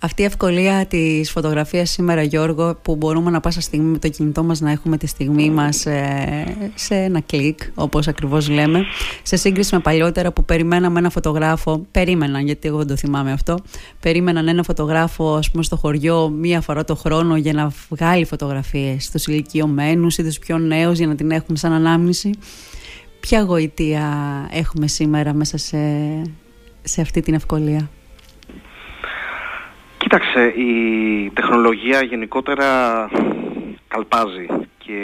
Αυτή 0.00 0.22
η 0.22 0.24
ευκολία 0.24 0.86
της 0.86 1.30
φωτογραφίας 1.30 1.90
σήμερα, 1.90 2.22
Γιώργο, 2.22 2.78
που 2.82 2.96
μπορούμε 2.96 3.30
να 3.30 3.40
πάσα 3.40 3.60
στιγμή 3.60 3.90
με 3.90 3.98
το 3.98 4.08
κινητό 4.08 4.42
μας 4.44 4.60
να 4.60 4.70
έχουμε 4.70 4.96
τη 4.96 5.06
στιγμή 5.06 5.50
μας 5.50 5.86
ε, 5.86 6.70
σε 6.74 6.94
ένα 6.94 7.20
κλικ, 7.20 7.58
όπως 7.74 8.08
ακριβώς 8.08 8.48
λέμε, 8.48 8.82
σε 9.22 9.36
σύγκριση 9.36 9.74
με 9.74 9.80
παλιότερα 9.80 10.32
που 10.32 10.44
περιμέναμε 10.44 10.98
ένα 10.98 11.10
φωτογράφο, 11.10 11.86
περίμεναν, 11.90 12.44
γιατί 12.44 12.68
εγώ 12.68 12.78
δεν 12.78 12.86
το 12.86 12.96
θυμάμαι 12.96 13.32
αυτό, 13.32 13.58
περίμεναν 14.00 14.48
ένα 14.48 14.62
φωτογράφο, 14.62 15.34
ας 15.34 15.50
πούμε, 15.50 15.62
στο 15.62 15.76
χωριό 15.76 16.28
μία 16.28 16.60
φορά 16.60 16.84
το 16.84 16.94
χρόνο 16.94 17.36
για 17.36 17.52
να 17.52 17.72
βγάλει 17.88 18.24
φωτογραφίες 18.24 19.04
στους 19.04 19.26
ηλικιωμένους 19.26 20.18
ή 20.18 20.22
τους 20.22 20.38
πιο 20.38 20.58
νέους 20.58 20.98
για 20.98 21.06
να 21.06 21.14
την 21.14 21.30
έχουν 21.30 21.56
σαν 21.56 21.72
ανάμνηση. 21.72 22.30
Ποια 23.20 23.42
γοητεία 23.42 24.08
έχουμε 24.52 24.86
σήμερα 24.86 25.32
μέσα 25.32 25.58
σε, 25.58 25.78
σε 26.88 27.00
αυτή 27.00 27.20
την 27.20 27.34
ευκολία; 27.34 27.90
Κοίταξε, 29.98 30.44
η 30.44 30.72
τεχνολογία 31.34 32.02
γενικότερα 32.02 32.66
καλπάζει 33.88 34.46
και 34.78 35.00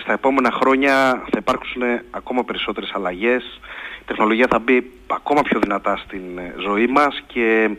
στα 0.00 0.12
επόμενα 0.12 0.50
χρόνια 0.52 1.22
θα 1.30 1.38
υπάρξουν 1.38 1.82
ακόμα 2.10 2.44
περισσότερες 2.44 2.90
αλλαγές. 2.94 3.60
Η 4.00 4.04
τεχνολογία 4.06 4.46
θα 4.50 4.58
μπει 4.58 4.90
ακόμα 5.06 5.42
πιο 5.42 5.60
δυνατά 5.60 5.96
στην 5.96 6.22
ζωή 6.60 6.86
μας 6.86 7.22
και 7.26 7.70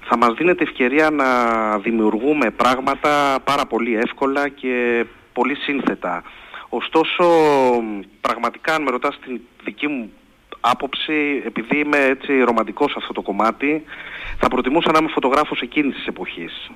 θα 0.00 0.16
μας 0.16 0.34
δίνεται 0.34 0.62
ευκαιρία 0.62 1.10
να 1.10 1.28
δημιουργούμε 1.78 2.50
πράγματα 2.50 3.38
πάρα 3.44 3.66
πολύ 3.66 3.96
εύκολα 3.96 4.48
και 4.48 5.04
πολύ 5.32 5.54
σύνθετα. 5.54 6.22
Ωστόσο, 6.68 7.24
πραγματικά 8.20 8.74
αν 8.74 8.82
με 8.82 8.90
ρωτάς 8.90 9.18
την 9.24 9.40
δική 9.64 9.86
μου 9.86 10.12
άποψη, 10.60 11.42
επειδή 11.44 11.78
είμαι 11.78 11.98
έτσι 11.98 12.42
ρομαντικός 12.42 12.90
σε 12.90 12.96
αυτό 13.00 13.12
το 13.12 13.22
κομμάτι, 13.22 13.82
θα 14.38 14.48
προτιμούσα 14.48 14.92
να 14.92 14.98
είμαι 14.98 15.08
φωτογράφος 15.08 15.60
εκείνης 15.60 15.94
της 15.94 16.06
εποχής 16.06 16.70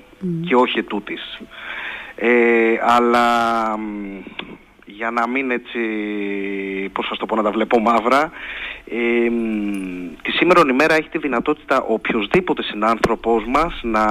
και 0.46 0.54
όχι 0.54 0.78
ετούτης. 0.78 1.40
Ε, 2.14 2.74
αλλά 2.82 3.78
για 4.84 5.10
να 5.10 5.28
μην 5.28 5.50
έτσι, 5.50 5.78
πώς 6.92 7.06
σας 7.06 7.18
το 7.18 7.26
πω, 7.26 7.36
να 7.36 7.42
τα 7.42 7.50
βλέπω 7.50 7.78
μαύρα, 7.78 8.30
ε, 8.84 9.28
τη 10.22 10.30
σήμερα 10.30 10.62
ημέρα 10.70 10.94
έχει 10.94 11.08
τη 11.08 11.18
δυνατότητα 11.18 11.80
ο 11.80 11.92
οποιοδήποτε 11.92 12.62
συνάνθρωπος 12.62 13.44
μας 13.46 13.80
να 13.82 14.04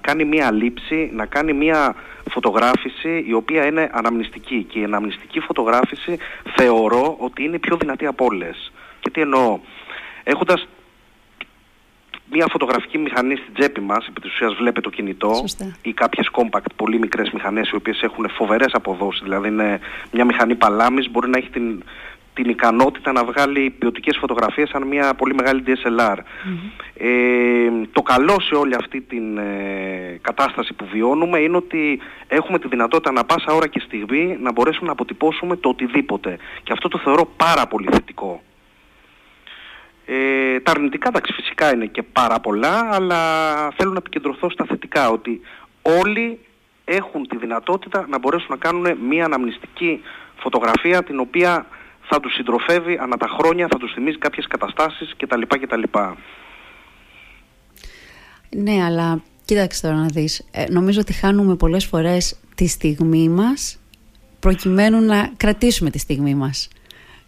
κάνει 0.00 0.24
μία 0.24 0.52
λήψη, 0.52 1.10
να 1.12 1.26
κάνει 1.26 1.52
μία 1.52 1.94
φωτογράφηση 2.30 3.24
η 3.26 3.32
οποία 3.32 3.66
είναι 3.66 3.90
αναμνηστική 3.92 4.66
και 4.68 4.78
η 4.78 4.84
αναμνηστική 4.84 5.40
φωτογράφηση 5.40 6.18
θεωρώ 6.56 7.16
ότι 7.18 7.44
είναι 7.44 7.58
πιο 7.58 7.76
δυνατή 7.76 8.06
από 8.06 8.24
όλες. 8.24 8.72
Και 9.02 9.10
τι 9.10 9.20
εννοώ. 9.20 9.58
Έχοντας 10.22 10.66
μια 12.32 12.46
φωτογραφική 12.50 12.98
μηχανή 12.98 13.36
στην 13.36 13.54
τσέπη 13.54 13.80
μας, 13.80 14.06
επί 14.06 14.20
της 14.20 14.32
ουσίας 14.32 14.54
βλέπετε 14.54 14.80
το 14.80 14.90
κινητό 14.90 15.34
Σωστά. 15.34 15.76
ή 15.82 15.92
κάποιες 15.92 16.30
compact 16.32 16.72
πολύ 16.76 16.98
μικρές 16.98 17.30
μηχανές 17.30 17.68
οι 17.68 17.76
οποίες 17.76 18.02
έχουν 18.02 18.28
φοβερές 18.30 18.72
αποδόσεις, 18.72 19.22
δηλαδή 19.22 19.48
είναι 19.48 19.80
μια 20.10 20.24
μηχανή 20.24 20.54
παλάμης, 20.54 21.10
μπορεί 21.10 21.28
να 21.28 21.38
έχει 21.38 21.50
την, 21.50 21.82
την 22.34 22.48
ικανότητα 22.50 23.12
να 23.12 23.24
βγάλει 23.24 23.70
ποιοτικές 23.70 24.16
φωτογραφίες 24.20 24.68
σαν 24.68 24.86
μια 24.86 25.14
πολύ 25.14 25.34
μεγάλη 25.34 25.62
DSLR. 25.66 26.16
Ε, 26.96 27.08
το 27.92 28.02
καλό 28.02 28.40
σε 28.40 28.54
όλη 28.54 28.74
αυτή 28.74 29.00
την 29.00 29.38
ε, 29.38 30.18
κατάσταση 30.20 30.72
που 30.74 30.86
βιώνουμε 30.92 31.38
είναι 31.38 31.56
ότι 31.56 32.00
έχουμε 32.28 32.58
τη 32.58 32.68
δυνατότητα 32.68 33.12
να 33.12 33.24
πάσα 33.24 33.52
ώρα 33.52 33.66
και 33.66 33.80
στιγμή 33.80 34.36
να 34.40 34.52
μπορέσουμε 34.52 34.86
να 34.86 34.92
αποτυπώσουμε 34.92 35.56
το 35.56 35.68
οτιδήποτε. 35.68 36.38
Και 36.62 36.72
αυτό 36.72 36.88
το 36.88 36.98
θεωρώ 36.98 37.28
πάρα 37.36 37.66
πολύ 37.66 37.88
θετικό. 37.90 38.42
Ε, 40.06 40.60
τα 40.60 40.70
αρνητικά 40.70 41.08
εντάξει 41.08 41.32
φυσικά 41.32 41.74
είναι 41.74 41.86
και 41.86 42.02
πάρα 42.02 42.40
πολλά, 42.40 42.88
αλλά 42.92 43.20
θέλω 43.76 43.90
να 43.90 43.98
επικεντρωθώ 43.98 44.50
στα 44.50 44.64
θετικά, 44.64 45.10
ότι 45.10 45.40
όλοι 45.82 46.38
έχουν 46.84 47.28
τη 47.28 47.36
δυνατότητα 47.36 48.06
να 48.08 48.18
μπορέσουν 48.18 48.46
να 48.50 48.56
κάνουν 48.56 48.98
μια 49.08 49.24
αναμνηστική 49.24 50.00
φωτογραφία 50.36 51.02
την 51.02 51.20
οποία 51.20 51.66
θα 52.02 52.20
τους 52.20 52.34
συντροφεύει 52.34 52.98
ανά 53.00 53.16
τα 53.16 53.28
χρόνια, 53.28 53.66
θα 53.70 53.78
τους 53.78 53.92
θυμίζει 53.92 54.18
κάποιες 54.18 54.46
καταστάσεις 54.46 55.14
κτλ. 55.16 55.40
κτλ. 55.48 55.82
Ναι, 58.56 58.84
αλλά 58.84 59.22
κοίταξε 59.44 59.82
τώρα 59.82 59.94
να 59.94 60.06
δεις. 60.06 60.48
Ε, 60.50 60.64
νομίζω 60.68 61.00
ότι 61.00 61.12
χάνουμε 61.12 61.56
πολλές 61.56 61.86
φορές 61.86 62.40
τη 62.54 62.66
στιγμή 62.66 63.28
μας 63.28 63.78
προκειμένου 64.40 65.00
να 65.00 65.30
κρατήσουμε 65.36 65.90
τη 65.90 65.98
στιγμή 65.98 66.34
μας. 66.34 66.68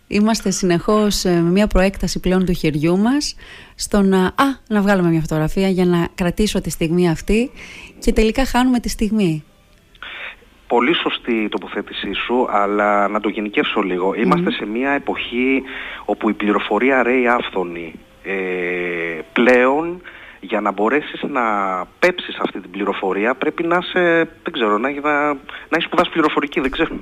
Είμαστε 0.07 0.51
συνεχώς 0.51 1.25
ε, 1.25 1.31
με 1.31 1.51
μια 1.51 1.67
προέκταση 1.67 2.21
πλέον 2.21 2.45
του 2.45 2.53
χεριού 2.53 2.99
μας 2.99 3.37
στο 3.75 4.03
να, 4.03 4.25
α, 4.25 4.45
να 4.69 4.81
βγάλουμε 4.81 5.09
μια 5.09 5.21
φωτογραφία 5.21 5.69
για 5.69 5.85
να 5.85 6.09
κρατήσω 6.15 6.61
τη 6.61 6.71
στιγμή 6.71 7.09
αυτή 7.09 7.51
και 7.99 8.13
τελικά 8.13 8.45
χάνουμε 8.45 8.81
τη 8.81 8.89
στιγμή. 8.89 9.45
Πολύ 10.67 10.95
σωστή 10.95 11.33
η 11.33 11.49
τοποθέτησή 11.49 12.13
σου, 12.13 12.47
αλλά 12.51 13.09
να 13.09 13.21
το 13.21 13.29
γενικεύσω 13.29 13.81
λίγο. 13.81 14.15
Είμαστε 14.15 14.51
σε 14.51 14.67
μια 14.67 14.91
εποχή 14.91 15.63
όπου 16.05 16.29
η 16.29 16.33
πληροφορία 16.33 17.03
ρέει 17.03 17.27
άφθονη. 17.27 17.95
Ε, 18.25 19.21
πλέον 19.33 20.01
για 20.45 20.61
να 20.61 20.73
μπορέσεις 20.73 21.23
να 21.23 21.43
πέψεις 21.99 22.39
αυτή 22.39 22.61
την 22.61 22.71
πληροφορία 22.71 23.35
πρέπει 23.35 23.63
να 23.63 23.79
είσαι, 23.83 24.29
δεν 24.43 24.53
ξέρω, 24.53 24.79
να, 24.79 24.91
να, 24.91 25.27
να 25.33 25.35
έχεις 25.71 25.85
σπουδάσει 25.85 26.11
πληροφορική, 26.11 26.61
δεν 26.61 26.71
ξέρω. 26.71 26.95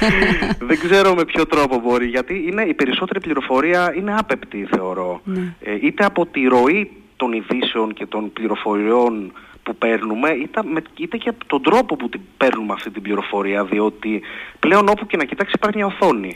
δεν 0.68 0.78
ξέρω 0.78 1.14
με 1.14 1.24
ποιο 1.24 1.46
τρόπο 1.46 1.80
μπορεί, 1.80 2.06
γιατί 2.06 2.44
είναι, 2.46 2.62
η 2.62 2.74
περισσότερη 2.74 3.20
πληροφορία 3.20 3.94
είναι 3.96 4.14
άπεπτη 4.18 4.66
θεωρώ. 4.70 5.20
Ναι. 5.24 5.54
Ε, 5.60 5.78
είτε 5.80 6.04
από 6.04 6.26
τη 6.26 6.46
ροή 6.46 6.90
των 7.16 7.32
ειδήσεων 7.32 7.92
και 7.94 8.06
των 8.06 8.32
πληροφοριών 8.32 9.32
που 9.66 9.76
παίρνουμε 9.76 10.30
είτε, 10.30 10.62
είτε 10.96 11.16
και 11.16 11.28
από 11.28 11.44
τον 11.46 11.62
τρόπο 11.62 11.96
που 11.96 12.08
την 12.08 12.20
παίρνουμε 12.36 12.72
αυτή 12.72 12.90
την 12.90 13.02
πληροφορία 13.02 13.64
διότι 13.64 14.22
πλέον 14.58 14.88
όπου 14.88 15.06
και 15.06 15.16
να 15.16 15.24
κοιτάξεις 15.24 15.54
υπάρχει 15.54 15.76
μια 15.76 15.86
οθόνη. 15.86 16.34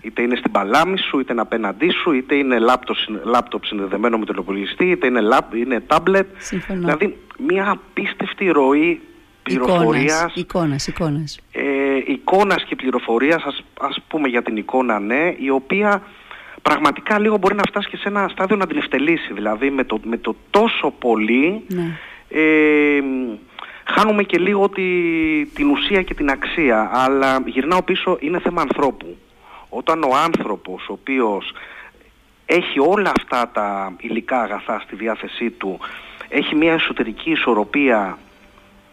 Είτε 0.00 0.22
είναι 0.22 0.36
στην 0.36 0.50
παλάμη 0.50 0.98
σου, 0.98 1.18
είτε 1.18 1.32
είναι 1.32 1.40
απέναντί 1.40 1.90
σου 1.90 2.12
είτε 2.12 2.34
είναι 2.34 2.58
λάπτοπ 3.24 3.64
συνδεδεμένο 3.64 4.18
με 4.18 4.24
τον 4.24 4.36
υπολογιστή 4.38 4.90
είτε 4.90 5.06
είναι, 5.06 5.20
λάπ, 5.20 5.54
είναι 5.54 5.82
tablet. 5.86 6.24
Δηλαδή 6.68 7.16
μια 7.38 7.70
απίστευτη 7.70 8.48
ροή 8.48 9.00
πληροφορίας. 9.42 10.32
Εικόνας, 10.34 10.86
εικόνας. 10.86 11.38
Ε, 11.52 11.62
εικόνας 12.06 12.64
και 12.64 12.76
πληροφορίας 12.76 13.42
ας, 13.42 13.64
ας 13.80 14.00
πούμε 14.08 14.28
για 14.28 14.42
την 14.42 14.56
εικόνα 14.56 14.98
ναι 14.98 15.34
η 15.38 15.50
οποία 15.50 16.02
πραγματικά 16.62 17.18
λίγο 17.18 17.36
μπορεί 17.36 17.54
να 17.54 17.62
φτάσει 17.68 17.88
και 17.88 17.96
σε 17.96 18.08
ένα 18.08 18.28
στάδιο 18.28 18.56
να 18.56 18.66
την 18.66 18.76
ευτελίσει 18.76 19.32
δηλαδή 19.32 19.70
με 19.70 19.84
το, 19.84 20.00
με 20.04 20.16
το 20.16 20.36
τόσο 20.50 20.90
πολύ 20.98 21.62
ναι. 21.68 21.82
ε, 21.82 22.11
χάνουμε 23.84 24.22
και 24.22 24.38
λίγο 24.38 24.68
τη, 24.68 24.82
την 25.46 25.70
ουσία 25.70 26.02
και 26.02 26.14
την 26.14 26.30
αξία. 26.30 26.90
Αλλά 26.92 27.42
γυρνάω 27.46 27.82
πίσω, 27.82 28.16
είναι 28.20 28.40
θέμα 28.40 28.62
ανθρώπου. 28.62 29.16
Όταν 29.68 30.02
ο 30.02 30.10
άνθρωπος, 30.24 30.88
ο 30.88 30.92
οποίος 30.92 31.52
έχει 32.46 32.78
όλα 32.80 33.12
αυτά 33.16 33.50
τα 33.52 33.92
υλικά 33.98 34.42
αγαθά 34.42 34.80
στη 34.80 34.96
διάθεσή 34.96 35.50
του, 35.50 35.78
έχει 36.28 36.54
μια 36.54 36.72
εσωτερική 36.72 37.30
ισορροπία 37.30 38.18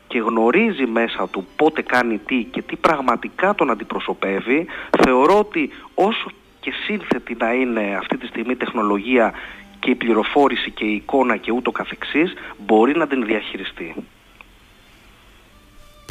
και 0.08 0.20
γνωρίζει 0.20 0.86
μέσα 0.86 1.28
του 1.28 1.48
πότε 1.56 1.82
κάνει 1.82 2.18
τι 2.18 2.44
και 2.44 2.62
τι 2.62 2.76
πραγματικά 2.76 3.56
τον 3.56 3.70
αντιπροσωπεύει, 3.72 4.66
θεωρώ 5.04 5.40
ότι 5.40 5.70
όσο 5.94 6.30
και 6.60 6.72
σύνθετη 6.86 7.36
να 7.40 7.54
είναι 7.54 7.96
αυτή 7.98 8.18
τη 8.18 8.28
στιγμή 8.28 8.56
τεχνολογία 8.56 9.34
και 9.80 9.90
η 9.90 9.96
πληροφόρηση 9.96 10.72
και 10.72 10.86
η 10.86 10.94
εικόνα 10.94 11.38
και 11.38 11.52
ούτω 11.52 11.72
καθεξής 11.72 12.34
μπορεί 12.66 12.98
να 12.98 13.08
την 13.08 13.26
διαχειριστεί. 13.26 13.96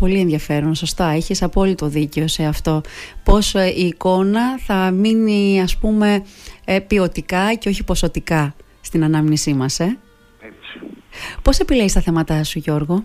Πολύ 0.00 0.20
ενδιαφέρον, 0.20 0.74
σωστά. 0.74 1.08
Έχεις 1.08 1.42
απόλυτο 1.42 1.86
δίκιο 1.86 2.28
σε 2.28 2.44
αυτό. 2.44 2.80
Πώς 3.24 3.54
ε, 3.54 3.72
η 3.76 3.86
εικόνα 3.86 4.58
θα 4.58 4.90
μείνει 4.90 5.60
ας 5.62 5.78
πούμε 5.78 6.24
ε, 6.64 6.80
ποιοτικά 6.80 7.54
και 7.54 7.68
όχι 7.68 7.84
ποσοτικά 7.84 8.54
στην 8.80 9.04
ανάμνησή 9.04 9.54
μας, 9.54 9.80
ε; 9.80 9.98
Έτσι. 10.40 10.94
Πώς 11.42 11.58
επιλέγεις 11.58 11.92
τα 11.92 12.00
θέματα 12.00 12.44
σου, 12.44 12.58
Γιώργο; 12.58 13.00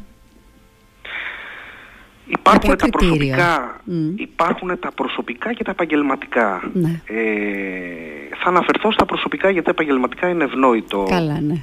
Υπάρχουν 2.25 2.77
τα, 2.77 2.89
προσωπικά, 2.89 3.82
υπάρχουν 4.15 4.79
τα 4.79 4.91
προσωπικά 4.91 5.53
και 5.53 5.63
τα 5.63 5.72
επαγγελματικά. 5.72 6.72
Ναι. 6.74 7.01
Ε, 7.05 8.23
θα 8.44 8.50
αναφερθώ 8.50 8.92
στα 8.92 9.06
προσωπικά 9.06 9.50
γιατί 9.50 9.66
τα 9.66 9.72
επαγγελματικά 9.72 10.30
είναι 10.30 10.44
ευνόητο. 10.44 11.06
Καλά, 11.10 11.40
ναι. 11.42 11.62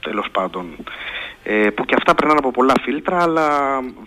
Τέλος 0.00 0.26
πάντων. 0.32 0.66
Ε, 1.42 1.70
που 1.70 1.84
και 1.84 1.94
αυτά 1.98 2.14
περνάνε 2.14 2.38
από 2.38 2.50
πολλά 2.50 2.74
φίλτρα, 2.82 3.22
αλλά 3.22 3.48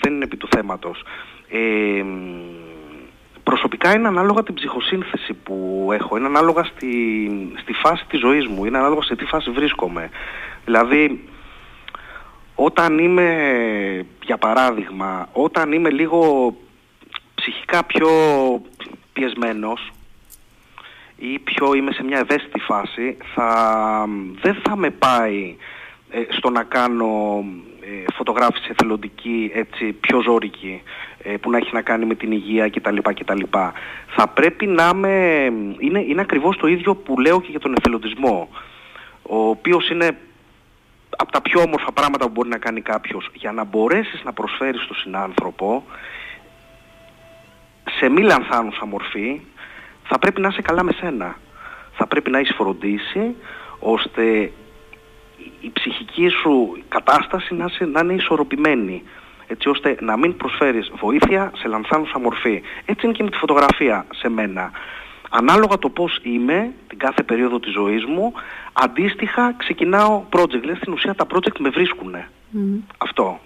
δεν 0.02 0.14
είναι 0.14 0.24
επί 0.24 0.38
του 0.38 0.48
θέματος. 0.56 1.04
Ε, 1.50 2.04
προσωπικά 3.44 3.96
είναι 3.96 4.08
ανάλογα 4.08 4.44
την 4.44 4.54
ψυχοσύνθεση 4.54 5.34
που 5.34 5.90
έχω, 5.92 6.18
είναι 6.18 6.26
ανάλογα 6.26 6.64
στη, 6.64 6.92
στη 7.62 7.74
φάση 7.74 8.06
της 8.08 8.20
ζωής 8.20 8.48
μου, 8.48 8.66
είναι 8.66 8.78
ανάλογα 8.78 9.02
σε 9.02 9.16
τι 9.16 9.26
φάση 9.26 9.52
βρίσκομαι. 9.52 10.10
Δηλαδή, 10.66 11.30
όταν 12.56 12.98
είμαι, 12.98 13.30
για 14.24 14.38
παράδειγμα, 14.38 15.30
όταν 15.32 15.72
είμαι 15.72 15.90
λίγο 15.90 16.54
ψυχικά 17.36 17.84
πιο 17.84 18.10
πιεσμένος 19.14 19.92
ή 21.18 21.40
πιο 21.40 21.74
είμαι 21.74 21.92
σε 21.92 22.04
μια 22.04 22.18
ευαίσθητη 22.18 22.60
φάση, 22.60 23.18
θα, 23.34 24.06
δεν 24.42 24.56
θα 24.64 24.76
με 24.76 24.90
πάει 24.90 25.56
ε, 26.10 26.24
στο 26.30 26.50
να 26.50 26.64
κάνω 26.64 27.44
ε, 27.82 28.12
φωτογράφηση 28.14 28.68
εθελοντική 28.72 29.52
έτσι 29.54 29.94
πιο 29.94 30.22
ζώρικη 30.22 30.82
ε, 31.24 31.38
που 31.38 31.52
να 31.52 31.58
έχει 31.58 31.70
να 31.74 31.82
κάνει 31.82 32.06
με 32.06 32.16
την 32.16 32.32
υγεία 32.32 32.70
κτλ. 32.70 32.98
κτλ. 32.98 33.42
Θα 34.08 34.28
πρέπει 34.28 34.66
να 34.66 34.92
είμαι... 34.94 35.44
Είναι, 35.78 36.00
είναι 36.00 36.22
ακριβώς 36.22 36.58
το 36.58 36.68
ίδιο 36.68 36.96
που 36.96 37.20
λέω 37.20 37.42
και 37.42 37.52
για 37.52 37.60
τον 37.60 37.74
εθελοντισμό 37.78 38.50
ο 39.22 39.38
οποίος 39.48 39.90
είναι 39.90 40.18
από 41.18 41.32
τα 41.32 41.42
πιο 41.42 41.62
όμορφα 41.62 41.92
πράγματα 41.92 42.26
που 42.26 42.32
μπορεί 42.32 42.50
να 42.50 42.58
κάνει 42.58 42.82
κάποιος 42.82 43.30
για 43.34 43.52
να 43.52 43.64
μπορέσεις 43.64 44.24
να 44.24 44.34
προσφέρεις 44.34 44.82
στον 44.82 44.96
συνάνθρωπο 44.96 45.84
σε 47.98 48.10
μη 48.10 48.22
λανθάνουσα 48.22 48.86
μορφή 48.86 49.42
θα 50.08 50.20
πρέπει 50.20 50.42
να 50.42 50.48
είσαι 50.48 50.62
καλά 50.62 50.84
με 50.84 50.92
σένα. 50.92 51.38
Θα 51.94 52.08
πρέπει 52.08 52.30
να 52.30 52.38
έχεις 52.38 52.56
φροντίσει 52.56 53.36
ώστε 53.80 54.52
η 55.60 55.70
ψυχική 55.74 56.28
σου 56.28 56.78
κατάσταση 56.88 57.54
να, 57.54 57.66
να 57.92 58.00
είναι 58.00 58.14
ισορροπημένη 58.14 59.04
έτσι 59.48 59.70
ώστε 59.70 59.98
να 60.00 60.18
μην 60.18 60.38
προσφέρεις 60.38 60.92
βοήθεια 61.00 61.52
σε 61.56 61.68
λανθάνουσα 61.68 62.20
μορφή. 62.20 62.62
Έτσι 62.86 63.06
είναι 63.06 63.16
και 63.16 63.24
με 63.24 63.30
τη 63.30 63.38
φωτογραφία 63.38 64.06
σε 64.14 64.30
μένα. 64.30 64.72
Ανάλογα 65.30 65.78
το 65.78 65.90
πώς 65.90 66.20
είμαι 66.24 66.72
την 66.88 66.98
κάθε 66.98 67.24
περίοδο 67.24 67.60
της 67.60 67.72
ζωής 67.72 68.06
μου, 68.06 68.34
αντίστοιχα 68.74 69.54
ξεκινάω 69.58 70.24
project. 70.32 70.60
Δηλαδή 70.60 70.80
στην 70.80 70.94
ουσία 70.94 71.16
τα 71.16 71.26
project 71.34 71.60
με 71.60 71.70
βρίσκουν. 71.70 72.16
Αυτό. 72.98 73.40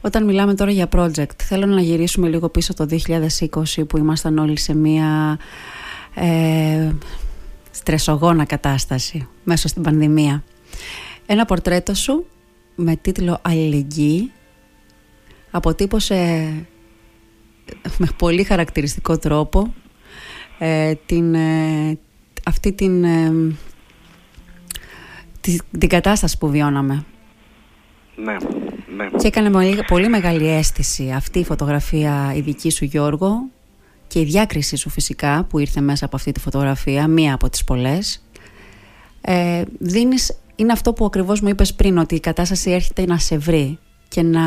Όταν 0.00 0.24
μιλάμε 0.24 0.54
τώρα 0.54 0.70
για 0.70 0.88
project, 0.92 1.42
θέλω 1.42 1.66
να 1.66 1.80
γυρίσουμε 1.80 2.28
λίγο 2.28 2.48
πίσω 2.48 2.74
το 2.74 2.86
2020 3.06 3.86
που 3.88 3.98
ήμασταν 3.98 4.38
όλοι 4.38 4.58
σε 4.58 4.74
μια 4.74 5.38
ε, 6.14 6.90
στρεσογόνα 7.70 8.44
κατάσταση 8.44 9.28
μέσα 9.44 9.68
στην 9.68 9.82
πανδημία. 9.82 10.44
Ένα 11.26 11.44
πορτρέτο 11.44 11.94
σου 11.94 12.26
με 12.74 12.96
τίτλο 12.96 13.38
«Αλληλεγγύη» 13.42 14.32
αποτύπωσε 15.50 16.16
με 17.98 18.06
πολύ 18.16 18.44
χαρακτηριστικό 18.44 19.18
τρόπο 19.18 19.74
ε, 20.58 20.94
την, 21.06 21.34
ε, 21.34 21.98
αυτή 22.44 22.72
την, 22.72 23.04
ε, 23.04 23.56
την 25.78 25.88
κατάσταση 25.88 26.38
που 26.38 26.48
βιώναμε. 26.48 27.04
Ναι, 28.16 28.36
ναι. 29.04 29.18
Και 29.18 29.26
έκανε 29.26 29.50
πολύ, 29.50 29.84
πολύ 29.86 30.08
μεγάλη 30.08 30.48
αίσθηση 30.48 31.12
αυτή 31.16 31.38
η 31.38 31.44
φωτογραφία 31.44 32.32
η 32.36 32.40
δική 32.40 32.70
σου 32.70 32.84
Γιώργο 32.84 33.48
και 34.06 34.20
η 34.20 34.24
διάκριση 34.24 34.76
σου 34.76 34.90
φυσικά 34.90 35.44
που 35.48 35.58
ήρθε 35.58 35.80
μέσα 35.80 36.04
από 36.04 36.16
αυτή 36.16 36.32
τη 36.32 36.40
φωτογραφία, 36.40 37.06
μία 37.08 37.34
από 37.34 37.50
τις 37.50 37.64
πολλές. 37.64 38.24
Ε, 39.20 39.62
δίνεις, 39.78 40.36
είναι 40.56 40.72
αυτό 40.72 40.92
που 40.92 41.04
ακριβώς 41.04 41.40
μου 41.40 41.48
είπες 41.48 41.74
πριν, 41.74 41.98
ότι 41.98 42.14
η 42.14 42.20
κατάσταση 42.20 42.70
έρχεται 42.70 43.06
να 43.06 43.18
σε 43.18 43.38
βρει 43.38 43.78
και 44.08 44.22
να 44.22 44.40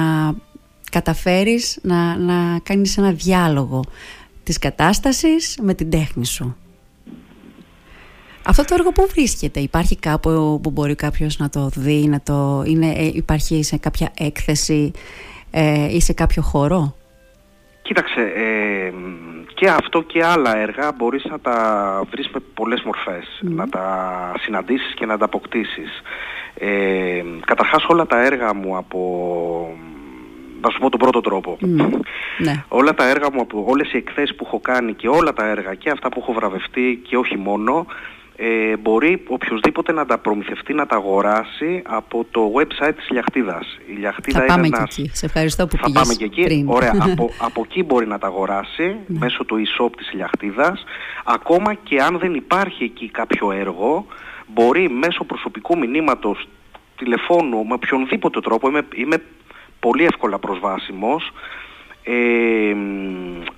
καταφέρεις 0.92 1.80
να, 1.82 2.18
να 2.18 2.60
κάνεις 2.60 2.98
ένα 2.98 3.12
διάλογο 3.12 3.84
της 4.44 4.58
κατάστασης 4.60 5.58
με 5.62 5.74
την 5.74 5.90
τέχνη 5.90 6.26
σου. 6.26 6.56
Αυτό 8.46 8.66
το 8.66 8.74
έργο 8.74 8.92
που 8.92 9.08
βρίσκεται, 9.12 9.60
υπάρχει 9.60 9.96
κάπου 9.98 10.60
που 10.64 10.72
μπορεί 10.72 10.96
κάποιος 10.96 11.38
να 11.38 11.50
το 11.50 11.70
δει, 11.76 12.08
να 12.08 12.22
το, 12.22 12.64
είναι, 12.66 12.88
ε, 12.88 13.12
υπάρχει 13.14 13.64
σε 13.64 13.78
κάποια 13.78 14.12
έκθεση 14.18 14.92
ε, 15.52 15.96
ή 15.96 16.02
σε 16.02 16.14
κάποιο 16.14 16.42
χώρο; 16.42 16.96
Κοίταξε, 17.82 18.22
ε, 18.22 18.94
και 19.54 19.70
αυτό 19.70 20.02
και 20.02 20.24
άλλα 20.24 20.58
έργα 20.58 20.92
μπορείς 20.92 21.26
να 21.26 21.40
τα 21.40 21.56
βρεις 22.12 22.30
με 22.34 22.40
πολλές 22.54 22.82
μορφές, 22.82 23.40
να 23.42 23.70
τα 23.70 23.86
συναντήσεις 24.40 24.94
και 24.94 25.06
να 25.06 25.18
τα 25.18 25.26
αποκτήσεις. 25.26 26.02
Ε, 26.54 27.24
καταρχάς 27.46 27.86
όλα 27.88 28.06
τα 28.06 28.26
έργα 28.26 28.54
μου 28.54 28.78
από 28.78 29.00
να 30.62 30.70
σου 30.70 30.80
πω 30.80 30.90
τον 30.90 31.00
πρώτο 31.00 31.22
τρόπο. 31.22 31.58
Ναι. 32.38 32.64
Όλα 32.68 32.94
τα 32.94 33.10
έργα 33.10 33.32
μου, 33.32 33.48
όλες 33.66 33.94
οι 33.94 33.98
εκθέσεις 33.98 34.36
που 34.36 34.44
έχω 34.48 34.60
κάνει 34.60 34.94
και 34.94 35.08
όλα 35.08 35.34
τα 35.34 35.46
έργα 35.46 35.74
και 35.74 35.90
αυτά 35.90 36.10
που 36.10 36.20
έχω 36.20 36.34
βραβευτεί 36.34 37.02
και 37.08 37.18
όχι 37.18 37.38
μόνο, 37.38 37.86
ε, 38.44 38.78
μπορεί 38.78 39.24
οποιοδήποτε 39.28 39.92
να 39.92 40.06
τα 40.06 40.18
προμηθευτεί, 40.18 40.74
να 40.74 40.86
τα 40.86 40.96
αγοράσει 40.96 41.82
από 41.86 42.26
το 42.32 42.52
website 42.56 42.94
της 42.96 43.10
Λιαχτίδας. 43.10 43.80
Η 43.88 43.92
Λιαχτίδα 43.92 44.40
θα 44.40 44.46
πάμε 44.46 44.68
και 44.68 44.82
εκεί. 44.82 45.10
Σε 45.14 45.26
ευχαριστώ 45.26 45.68
που 45.68 45.78
Θα 45.78 45.92
πάμε 45.92 46.14
και 46.14 46.24
εκεί. 46.24 46.42
Πριν. 46.42 46.70
Ωραία. 46.70 46.92
από, 47.12 47.30
από 47.38 47.62
εκεί 47.66 47.84
μπορεί 47.84 48.08
να 48.08 48.18
τα 48.18 48.28
αγοράσει 48.28 48.96
ναι. 49.08 49.20
μέσω 49.20 49.46
του 49.46 49.56
e-shop 49.56 49.90
της 49.98 50.12
Λιαχτίδας. 50.14 50.84
Ακόμα 51.24 51.74
και 51.74 52.02
αν 52.02 52.18
δεν 52.18 52.34
υπάρχει 52.34 52.84
εκεί 52.84 53.10
κάποιο 53.10 53.52
έργο, 53.52 54.06
μπορεί 54.48 54.90
μέσω 54.90 55.24
προσωπικού 55.24 55.78
μηνύματος 55.78 56.48
τηλεφώνου, 56.98 57.66
με 57.66 57.74
οποιονδήποτε 57.74 58.40
τρόπο, 58.40 58.68
είμαι, 58.68 58.88
είμαι 58.96 59.18
πολύ 59.80 60.04
εύκολα 60.04 60.40
προσβάσιμος 60.40 61.32
ε, 62.04 62.76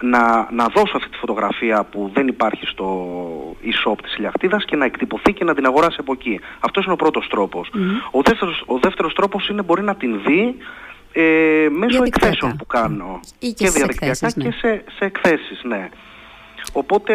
να, 0.01 0.51
να 0.51 0.67
δώσω 0.67 0.97
αυτή 0.97 1.10
τη 1.10 1.17
φωτογραφία 1.17 1.84
που 1.84 2.12
δεν 2.13 2.27
υπάρχει 2.27 2.65
στο 2.65 3.15
e-shop 3.63 3.95
της 4.03 4.15
Ηλιακτίδας 4.15 4.65
και 4.65 4.75
να 4.75 4.86
εκτυπωθεί 4.86 5.34
και 5.34 5.43
να 5.43 5.56
την 5.56 5.65
αγοράσει 5.65 5.97
από 5.99 6.13
εκεί. 6.13 6.39
Αυτός 6.60 6.84
είναι 6.84 6.93
ο 6.93 6.95
πρώτος 6.95 7.27
Ο, 8.12 8.21
δεύτερος, 8.21 8.63
ο 8.65 8.79
δεύτερος 8.79 9.13
τρόπος 9.13 9.49
είναι 9.49 9.62
μπορεί 9.62 9.82
να 9.82 9.95
την 9.95 10.21
δει 10.25 10.58
ε, 11.13 11.67
μέσω 11.69 12.03
εκθέσεων 12.03 12.56
που 12.58 12.65
κάνω. 12.65 13.19
Ή 13.39 13.47
και, 13.47 13.63
και 13.63 13.69
διαδικτυακά 13.69 14.32
ναι. 14.36 14.43
και 14.43 14.51
σε, 14.51 14.84
σε 14.97 15.06
εκθέσεις, 15.06 15.63
ναι. 15.63 15.89
Οπότε 16.73 17.13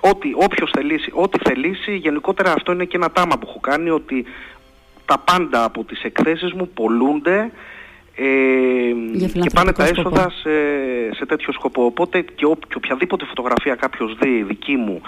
ό,τι, 0.00 0.30
όποιος 0.34 0.70
θελήσει, 0.76 1.10
ό,τι 1.14 1.38
θελήσει, 1.48 1.96
γενικότερα 1.96 2.52
αυτό 2.52 2.72
είναι 2.72 2.84
και 2.84 2.96
ένα 2.96 3.10
τάμα 3.10 3.38
που 3.38 3.46
έχω 3.48 3.60
κάνει 3.60 3.90
ότι 3.90 4.24
τα 5.04 5.18
πάντα 5.18 5.64
από 5.64 5.84
τις 5.84 6.02
εκθέσεις 6.02 6.52
μου 6.52 6.68
πολλούνται 6.68 7.50
ε, 8.14 8.92
και 9.40 9.50
πάνε 9.54 9.72
τα 9.72 9.84
έσοδα 9.84 10.30
σε, 10.30 10.50
σε 11.14 11.26
τέτοιο 11.26 11.52
σκοπό. 11.52 11.84
Οπότε 11.84 12.20
και, 12.20 12.46
ο, 12.46 12.56
και 12.68 12.76
οποιαδήποτε 12.76 13.24
φωτογραφία 13.24 13.74
κάποιος 13.74 14.16
δει 14.20 14.42
δική 14.42 14.76
μου 14.76 15.00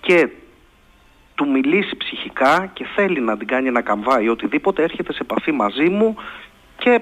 και 0.00 0.28
του 1.34 1.48
μιλήσει 1.50 1.96
ψυχικά 1.96 2.70
και 2.72 2.86
θέλει 2.94 3.20
να 3.20 3.36
την 3.36 3.46
κάνει 3.46 3.68
ένα 3.68 3.82
καμβά 3.82 4.20
ή 4.20 4.28
οτιδήποτε 4.28 4.82
έρχεται 4.82 5.12
σε 5.12 5.18
επαφή 5.22 5.52
μαζί 5.52 5.88
μου 5.88 6.16
και 6.78 7.00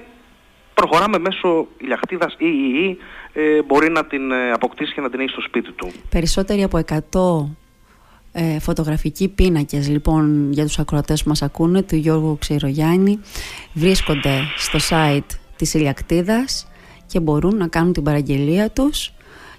προχωράμε 0.73 1.19
μέσω 1.19 1.67
ηλιακτίδας 1.77 2.35
ή 2.37 2.47
ή 2.47 2.83
ή 2.83 2.97
ε, 3.33 3.61
μπορεί 3.61 3.89
να 3.89 4.05
την 4.05 4.31
ε, 4.31 4.51
αποκτήσει 4.51 4.93
και 4.93 5.01
να 5.01 5.09
την 5.09 5.19
έχει 5.19 5.29
στο 5.29 5.41
σπίτι 5.41 5.71
του. 5.71 5.91
Περισσότεροι 6.09 6.63
από 6.63 6.79
100 6.87 6.97
ε, 8.39 8.59
φωτογραφικοί 8.59 9.27
πίνακες 9.27 9.89
λοιπόν 9.89 10.51
για 10.51 10.65
τους 10.65 10.79
ακροατές 10.79 11.23
που 11.23 11.29
μας 11.29 11.41
ακούνε 11.41 11.81
του 11.81 11.95
Γιώργου 11.95 12.37
Ξηρογιάννη 12.39 13.19
βρίσκονται 13.73 14.41
στο 14.57 14.79
site 14.89 15.35
της 15.55 15.73
Ηλιακτίδας 15.73 16.67
και 17.07 17.19
μπορούν 17.19 17.57
να 17.57 17.67
κάνουν 17.67 17.93
την 17.93 18.03
παραγγελία 18.03 18.69
τους 18.69 19.13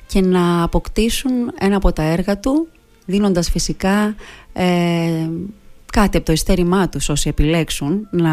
και 0.06 0.20
να 0.20 0.62
αποκτήσουν 0.62 1.32
ένα 1.58 1.76
από 1.76 1.92
τα 1.92 2.02
έργα 2.02 2.38
του 2.38 2.68
δίνοντας 3.06 3.50
φυσικά 3.50 4.14
ε, 4.52 5.28
κάτι 5.92 6.16
από 6.16 6.26
το 6.26 6.32
ειστέρημά 6.32 6.88
τους 6.88 7.08
όσοι 7.08 7.28
επιλέξουν 7.28 8.08
να, 8.10 8.32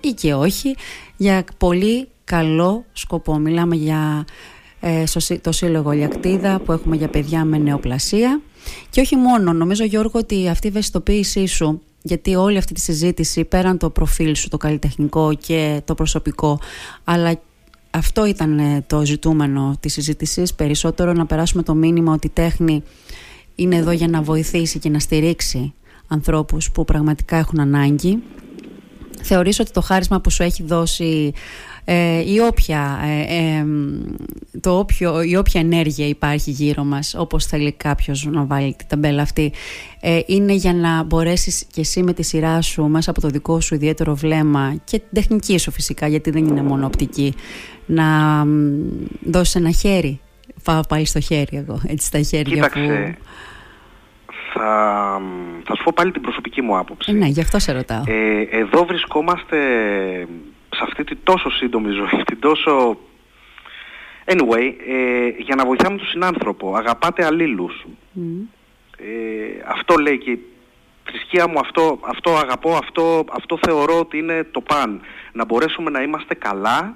ή 0.00 0.08
και 0.08 0.34
όχι 0.34 0.76
για 1.16 1.44
πολύ 1.58 2.08
καλό 2.24 2.84
σκοπό. 2.92 3.38
Μιλάμε 3.38 3.76
για 3.76 4.24
ε, 4.80 5.04
το 5.40 5.52
Σύλλογο 5.52 5.92
Ηλιακτίδα 5.92 6.58
που 6.58 6.72
έχουμε 6.72 6.96
για 6.96 7.08
παιδιά 7.08 7.44
με 7.44 7.58
νεοπλασία 7.58 8.40
και 8.90 9.00
όχι 9.00 9.16
μόνο, 9.16 9.52
νομίζω 9.52 9.84
Γιώργο 9.84 10.18
ότι 10.18 10.48
αυτή 10.48 10.66
η 10.66 10.70
ευαισθητοποίησή 10.70 11.46
σου 11.46 11.80
γιατί 12.02 12.34
όλη 12.34 12.56
αυτή 12.56 12.74
τη 12.74 12.80
συζήτηση 12.80 13.44
πέραν 13.44 13.78
το 13.78 13.90
προφίλ 13.90 14.34
σου 14.34 14.48
το 14.48 14.56
καλλιτεχνικό 14.56 15.34
και 15.34 15.80
το 15.84 15.94
προσωπικό 15.94 16.60
αλλά 17.04 17.40
αυτό 17.90 18.26
ήταν 18.26 18.58
ε, 18.58 18.84
το 18.86 19.04
ζητούμενο 19.04 19.76
της 19.80 19.92
συζήτησης, 19.92 20.54
περισσότερο 20.54 21.12
να 21.12 21.26
περάσουμε 21.26 21.62
το 21.62 21.74
μήνυμα 21.74 22.12
ότι 22.12 22.26
η 22.26 22.30
τέχνη 22.30 22.82
είναι 23.54 23.76
εδώ 23.76 23.90
για 23.90 24.08
να 24.08 24.22
βοηθήσει 24.22 24.78
και 24.78 24.88
να 24.88 24.98
στηρίξει 24.98 25.72
ανθρώπους 26.08 26.70
που 26.70 26.84
πραγματικά 26.84 27.36
έχουν 27.36 27.60
ανάγκη. 27.60 28.22
Θεωρείς 29.28 29.58
ότι 29.58 29.70
το 29.70 29.80
χάρισμα 29.80 30.20
που 30.20 30.30
σου 30.30 30.42
έχει 30.42 30.62
δώσει 30.62 31.32
ε, 31.84 32.32
η, 32.32 32.38
όποια, 32.38 32.98
ε, 33.28 33.64
το 34.60 34.78
όποιο, 34.78 35.22
η 35.22 35.36
όποια 35.36 35.60
ενέργεια 35.60 36.06
υπάρχει 36.06 36.50
γύρω 36.50 36.84
μας 36.84 37.14
όπως 37.18 37.46
θέλει 37.46 37.72
κάποιος 37.72 38.24
να 38.24 38.44
βάλει 38.44 38.74
την 38.78 38.86
ταμπέλα 38.88 39.22
αυτή 39.22 39.52
ε, 40.00 40.20
είναι 40.26 40.52
για 40.52 40.74
να 40.74 41.02
μπορέσεις 41.02 41.64
και 41.72 41.80
εσύ 41.80 42.02
με 42.02 42.12
τη 42.12 42.22
σειρά 42.22 42.62
σου 42.62 42.82
μέσα 42.82 43.10
από 43.10 43.20
το 43.20 43.28
δικό 43.28 43.60
σου 43.60 43.74
ιδιαίτερο 43.74 44.14
βλέμμα 44.14 44.74
και 44.84 44.98
την 44.98 45.08
τεχνική 45.12 45.58
σου 45.58 45.70
φυσικά 45.70 46.06
γιατί 46.08 46.30
δεν 46.30 46.46
είναι 46.46 46.62
μόνο 46.62 46.86
οπτική 46.86 47.34
να 47.86 48.06
δώσεις 49.24 49.54
ένα 49.54 49.70
χέρι. 49.70 50.20
Πάω 50.62 50.80
πάλι 50.88 51.04
στο 51.04 51.20
χέρι 51.20 51.56
εγώ 51.56 51.80
έτσι 51.86 52.06
στα 52.06 52.20
χέρια 52.20 52.54
Κοίταξε, 52.54 53.16
που... 53.16 53.24
θα, 54.52 55.20
θα 55.64 55.74
σου 55.76 55.84
πω 55.84 55.92
πάλι 55.94 56.12
την 56.12 56.22
προσωπική 56.22 56.62
μου 56.62 56.78
άποψη. 56.78 57.12
ναι, 57.12 57.26
γι' 57.26 57.40
αυτό 57.40 57.58
σε 57.58 57.72
ρωτάω. 57.72 58.02
εδώ 58.50 58.84
βρισκόμαστε 58.84 59.56
σε 60.70 60.80
αυτή 60.82 61.04
τη 61.04 61.16
τόσο 61.16 61.50
σύντομη 61.50 61.90
ζωή, 61.90 62.22
την 62.24 62.38
τόσο... 62.40 62.98
Anyway, 64.24 64.74
ε, 64.88 65.28
για 65.38 65.54
να 65.54 65.64
βοηθάμε 65.64 65.96
τον 65.96 66.06
συνάνθρωπο, 66.06 66.74
αγαπάτε 66.76 67.24
αλλήλους. 67.24 67.86
Ε, 68.98 69.62
αυτό 69.66 69.94
λέει 69.96 70.18
και 70.18 70.30
η 70.30 70.40
θρησκεία 71.04 71.48
μου, 71.48 71.58
αυτό, 71.58 71.98
αυτό 72.00 72.36
αγαπώ, 72.36 72.72
αυτό, 72.82 73.24
αυτό 73.30 73.58
θεωρώ 73.66 73.98
ότι 73.98 74.18
είναι 74.18 74.44
το 74.50 74.60
παν. 74.60 75.00
Να 75.32 75.44
μπορέσουμε 75.44 75.90
να 75.90 76.02
είμαστε 76.02 76.34
καλά, 76.34 76.92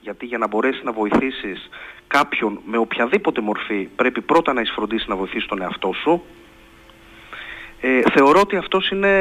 γιατί 0.00 0.26
για 0.26 0.38
να 0.38 0.46
μπορέσεις 0.46 0.82
να 0.82 0.92
βοηθήσεις 0.92 1.68
κάποιον 2.06 2.60
με 2.64 2.78
οποιαδήποτε 2.78 3.40
μορφή 3.40 3.88
πρέπει 3.96 4.20
πρώτα 4.20 4.52
να 4.52 4.60
εισφροντίσεις 4.60 5.06
να 5.06 5.16
βοηθήσεις 5.16 5.48
τον 5.48 5.62
εαυτό 5.62 5.92
σου. 6.02 6.22
Ε, 7.88 8.00
θεωρώ 8.12 8.40
ότι 8.40 8.56
αυτός 8.56 8.90
είναι 8.90 9.12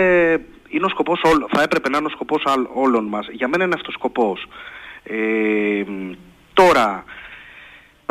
είναι 0.68 0.86
ο 0.86 0.90
σκοπός 0.90 1.22
όλων, 1.24 1.48
θα 1.52 1.62
έπρεπε 1.62 1.90
να 1.90 1.98
είναι 1.98 2.06
ο 2.06 2.10
σκοπός 2.10 2.44
όλων 2.74 3.06
μας. 3.06 3.28
Για 3.32 3.48
μένα 3.48 3.64
είναι 3.64 3.74
αυτός 3.76 3.94
ο 3.94 3.98
σκοπός. 3.98 4.48
Ε, 5.04 5.84
τώρα, 6.54 7.04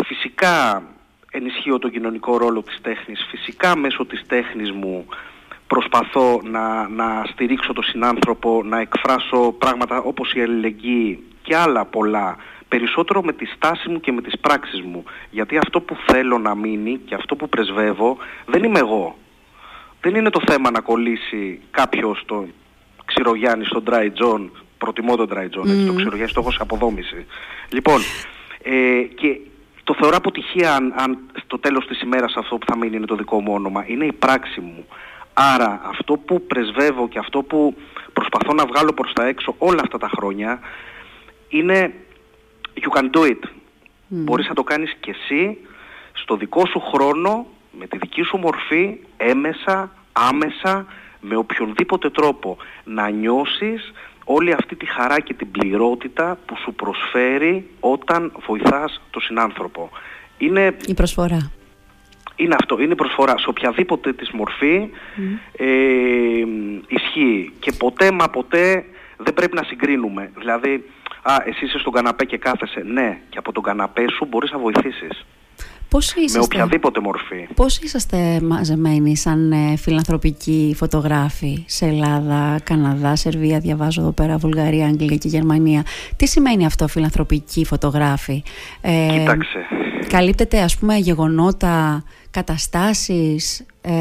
φυσικά 0.05 0.83
ενισχύω 1.31 1.79
τον 1.79 1.90
κοινωνικό 1.90 2.37
ρόλο 2.37 2.62
της 2.62 2.79
τέχνης. 2.83 3.27
Φυσικά 3.31 3.77
μέσω 3.77 4.07
της 4.07 4.25
τέχνης 4.27 4.73
μου 4.73 5.07
προσπαθώ 5.67 6.40
να, 6.45 6.88
να 6.88 7.25
στηρίξω 7.33 7.73
τον 7.73 7.85
συνάνθρωπο, 7.85 8.62
να 8.64 8.81
εκφράσω 8.81 9.53
πράγματα 9.59 9.99
όπως 9.99 10.33
η 10.33 10.40
αλληλεγγύη 10.40 11.23
και 11.43 11.57
άλλα 11.57 11.85
πολλά. 11.85 12.37
Περισσότερο 12.69 13.23
με 13.23 13.33
τη 13.33 13.47
στάση 13.47 13.88
μου 13.88 14.01
και 14.01 14.12
με 14.12 14.23
τις 14.23 14.38
πράξεις 14.40 14.83
μου. 14.83 15.05
Γιατί 15.31 15.59
αυτό 15.59 15.81
που 15.81 15.97
θέλω 16.07 16.38
να 16.38 16.55
μείνει 16.55 17.01
και 17.05 17.14
αυτό 17.14 17.37
που 17.37 17.49
πρεσβεύω 17.49 18.17
δεν 18.47 18.62
είμαι 18.62 18.79
εγώ 18.79 19.17
δεν 20.05 20.14
είναι 20.14 20.31
το 20.31 20.40
θέμα 20.47 20.71
να 20.71 20.81
κολλήσει 20.81 21.61
κάποιος 21.71 22.23
τον 22.27 22.53
Ξηρογιάννη 23.05 23.64
στον 23.64 23.83
Dry 23.87 24.09
John, 24.21 24.49
προτιμώ 24.79 25.17
τον 25.17 25.29
Dry 25.33 25.45
John, 25.45 25.67
mm. 25.67 25.87
το 25.87 25.95
Ξηρογιάννη 25.95 26.29
στο 26.29 26.40
έχω 26.40 26.51
σε 26.51 26.59
αποδόμηση. 26.61 27.27
Λοιπόν, 27.69 28.01
ε, 28.62 29.03
και 29.14 29.40
το 29.85 29.95
θεωρώ 29.95 30.17
αποτυχία 30.17 30.75
αν, 30.75 30.95
αν 30.97 31.19
στο 31.45 31.59
τέλος 31.59 31.87
της 31.87 32.01
ημέρας 32.01 32.35
αυτό 32.37 32.59
που 32.59 32.67
θα 32.67 32.77
μείνει 32.77 32.97
είναι 32.97 33.07
το 33.07 33.14
δικό 33.14 33.40
μου 33.40 33.53
όνομα. 33.55 33.85
Είναι 33.87 34.05
η 34.05 34.12
πράξη 34.12 34.61
μου. 34.61 34.87
Άρα 35.33 35.81
αυτό 35.85 36.17
που 36.17 36.47
πρεσβεύω 36.47 37.09
και 37.09 37.19
αυτό 37.19 37.43
που 37.43 37.77
προσπαθώ 38.12 38.53
να 38.53 38.67
βγάλω 38.67 38.93
προς 38.93 39.12
τα 39.12 39.27
έξω 39.27 39.55
όλα 39.59 39.81
αυτά 39.83 39.99
τα 39.99 40.11
χρόνια 40.17 40.61
είναι 41.49 41.95
you 42.75 42.99
can 42.99 43.11
do 43.17 43.21
it. 43.21 43.45
Mm. 43.45 43.49
Μπορείς 44.09 44.49
να 44.49 44.55
το 44.55 44.62
κάνεις 44.62 44.97
και 45.01 45.11
εσύ 45.11 45.59
στο 46.12 46.37
δικό 46.37 46.67
σου 46.67 46.81
χρόνο 46.81 47.47
με 47.79 47.87
τη 47.87 47.99
δική 47.99 48.23
σου 48.23 48.37
μορφή 48.37 48.97
έμεσα, 49.17 49.91
άμεσα, 50.13 50.87
με 51.21 51.37
οποιονδήποτε 51.37 52.11
τρόπο 52.11 52.57
να 52.85 53.09
νιώσεις 53.09 53.93
όλη 54.25 54.53
αυτή 54.53 54.77
τη 54.77 54.87
χαρά 54.87 55.21
και 55.21 55.35
την 55.35 55.51
πληρότητα 55.51 56.39
που 56.47 56.57
σου 56.57 56.75
προσφέρει 56.75 57.71
όταν 57.81 58.33
βοηθάς 58.47 59.01
τον 59.11 59.23
συνάνθρωπο. 59.23 59.91
Είναι... 60.39 60.77
Η 60.87 60.95
προσφορά. 60.95 61.51
Είναι 62.37 62.55
αυτό, 62.55 62.81
είναι 62.81 62.93
η 62.93 62.97
προσφορά. 62.97 63.39
Σε 63.39 63.49
οποιαδήποτε 63.49 64.13
της 64.13 64.31
μορφή 64.31 64.89
ε, 65.57 65.67
ισχύει. 66.89 67.53
Και 67.59 67.73
ποτέ 67.73 68.11
μα 68.11 68.31
ποτέ 68.31 68.85
δεν 69.17 69.35
πρέπει 69.35 69.57
να 69.57 69.63
συγκρίνουμε. 69.63 70.31
Δηλαδή, 70.39 70.91
α, 71.23 71.37
εσύ 71.45 71.65
είσαι 71.65 71.79
στον 71.79 71.93
καναπέ 71.93 72.25
και 72.25 72.39
κάθεσαι. 72.39 72.83
Ναι, 72.87 73.21
και 73.29 73.39
από 73.39 73.53
τον 73.53 73.63
καναπέ 73.63 74.05
σου 74.17 74.25
μπορείς 74.25 74.51
να 74.51 74.59
βοηθήσεις. 74.59 75.25
Πώς 75.94 76.14
είσαστε, 76.14 76.38
με 76.38 76.44
οποιαδήποτε 76.44 77.00
μορφή. 77.00 77.48
Πώς 77.54 77.78
είσαστε 77.78 78.40
μαζεμένοι 78.42 79.16
σαν 79.16 79.52
ε, 79.52 79.76
φιλανθρωπικοί 79.76 80.74
φωτογράφοι 80.76 81.64
σε 81.66 81.87
Ελλάδα, 81.87 82.61
Καναδά, 82.64 83.16
Σερβία, 83.16 83.59
διαβάζω 83.59 84.00
εδώ 84.00 84.12
πέρα, 84.12 84.37
Βουλγαρία, 84.37 84.87
Αγγλία 84.87 85.16
και 85.16 85.28
Γερμανία. 85.28 85.83
Τι 86.16 86.26
σημαίνει 86.26 86.66
αυτό 86.66 86.88
φιλανθρωπικοί 86.88 87.64
φωτογράφοι; 87.64 88.42
Ε, 88.80 89.07
Κοίταξε. 89.18 89.59
Καλύπτεται 90.09 90.61
ας 90.61 90.76
πούμε 90.78 90.96
γεγονότα, 90.96 92.04
καταστάσεις 92.30 93.66
ε, 93.80 93.92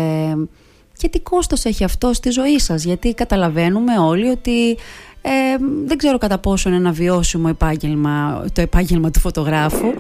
και 0.97 1.10
τι 1.10 1.19
κόστος 1.19 1.65
έχει 1.65 1.84
αυτό 1.84 2.13
στη 2.13 2.29
ζωή 2.29 2.60
σας; 2.60 2.84
Γιατί 2.84 3.13
καταλαβαίνουμε 3.13 3.99
όλοι 3.99 4.27
ότι 4.27 4.77
ε, 5.26 5.58
δεν 5.86 5.98
ξέρω 5.98 6.18
κατά 6.18 6.38
πόσο 6.38 6.70
είναι 6.70 6.78
ένα 6.78 6.92
βιώσιμο 6.92 7.48
επάγγελμα, 7.50 8.46
το 8.54 8.62
επάγγελμα 8.62 9.12
του 9.12 9.20
φωτογράφου. 9.20 9.94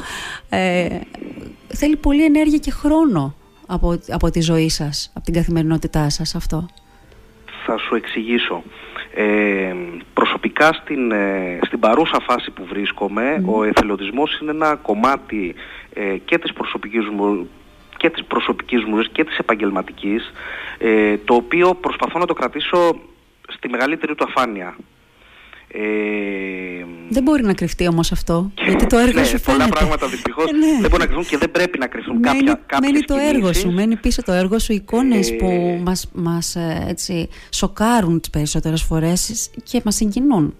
Ε, 0.49 0.87
θέλει 1.67 1.95
πολύ 1.95 2.23
ενέργεια 2.23 2.57
και 2.57 2.71
χρόνο 2.71 3.35
από, 3.67 3.99
από 4.09 4.29
τη 4.29 4.41
ζωή 4.41 4.69
σας, 4.69 5.11
από 5.13 5.25
την 5.25 5.33
καθημερινότητά 5.33 6.09
σας 6.09 6.35
αυτό. 6.35 6.65
Θα 7.65 7.77
σου 7.77 7.95
εξηγήσω. 7.95 8.63
Ε, 9.15 9.73
προσωπικά 10.13 10.73
στην, 10.73 11.11
ε, 11.11 11.59
στην 11.65 11.79
παρούσα 11.79 12.19
φάση 12.19 12.51
που 12.51 12.65
βρίσκομαι, 12.65 13.43
ο 13.45 13.63
εθελοντισμός 13.63 14.39
είναι 14.39 14.51
ένα 14.51 14.75
κομμάτι 14.75 15.55
ε, 15.93 16.17
και 16.17 16.37
της 16.37 16.53
προσωπικής 16.53 17.07
μου 17.07 17.49
και 17.97 18.09
της 18.09 18.23
προσωπικής 18.23 18.83
μου 18.83 19.01
και 19.11 19.23
της 19.23 19.37
επαγγελματικής, 19.37 20.31
ε, 20.77 21.17
το 21.17 21.33
οποίο 21.33 21.73
προσπαθώ 21.73 22.19
να 22.19 22.25
το 22.25 22.33
κρατήσω 22.33 22.95
στη 23.49 23.69
μεγαλύτερη 23.69 24.15
του 24.15 24.25
αφάνεια. 24.27 24.75
Ε, 25.75 26.85
δεν 27.09 27.23
μπορεί 27.23 27.43
να 27.43 27.53
κρυφτεί 27.53 27.87
όμως 27.87 28.11
αυτό, 28.11 28.51
γιατί 28.65 28.85
το 28.85 28.97
έργο 28.97 29.19
ναι, 29.19 29.25
σου 29.25 29.39
φαίνεται. 29.39 29.63
Πολλά 29.63 29.67
πράγματα 29.67 30.07
δυστυχώς 30.07 30.45
ε, 30.45 30.51
ναι. 30.51 30.81
δεν 30.81 30.89
μπορούν 30.89 30.97
να 30.99 31.05
κρυφτούν 31.05 31.25
και 31.25 31.37
δεν 31.37 31.51
πρέπει 31.51 31.77
να 31.77 31.87
κρυφτούν 31.87 32.17
μένει, 32.19 32.37
κάποια, 32.37 32.59
κάποιες 32.65 32.91
Μένει 32.91 33.03
το 33.03 33.15
έργο 33.15 33.53
σου, 33.53 33.71
μένει 33.71 33.95
πίσω 33.95 34.23
το 34.23 34.31
έργο 34.31 34.59
σου, 34.59 34.73
εικόνες 34.73 35.31
ε, 35.31 35.33
που 35.33 35.79
μας, 35.83 36.09
μας 36.13 36.55
ε, 36.55 36.85
έτσι, 36.87 37.29
σοκάρουν 37.49 38.19
τις 38.19 38.29
περισσότερες 38.29 38.83
φορές 38.83 39.49
και 39.63 39.81
μας 39.83 39.95
συγκινούν. 39.95 40.55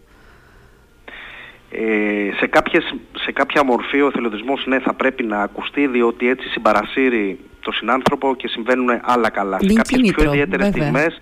Ε, 1.72 2.36
σε, 2.38 2.48
κάποιες, 2.48 2.96
σε 3.18 3.32
κάποια 3.32 3.64
μορφή 3.64 4.02
ο 4.02 4.08
εθελοντισμός 4.08 4.66
ναι 4.66 4.80
θα 4.80 4.94
πρέπει 4.94 5.24
να 5.24 5.42
ακουστεί 5.42 5.88
διότι 5.88 6.28
έτσι 6.28 6.48
συμπαρασύρει 6.50 7.40
το 7.60 7.72
συνάνθρωπο 7.72 8.36
και 8.36 8.48
συμβαίνουν 8.48 8.90
άλλα 9.02 9.30
καλά. 9.30 9.58
σε 9.62 9.74
κάποιες 9.74 10.12
πιο 10.12 10.24
ιδιαίτερες 10.24 10.68
στιγμές 10.68 11.20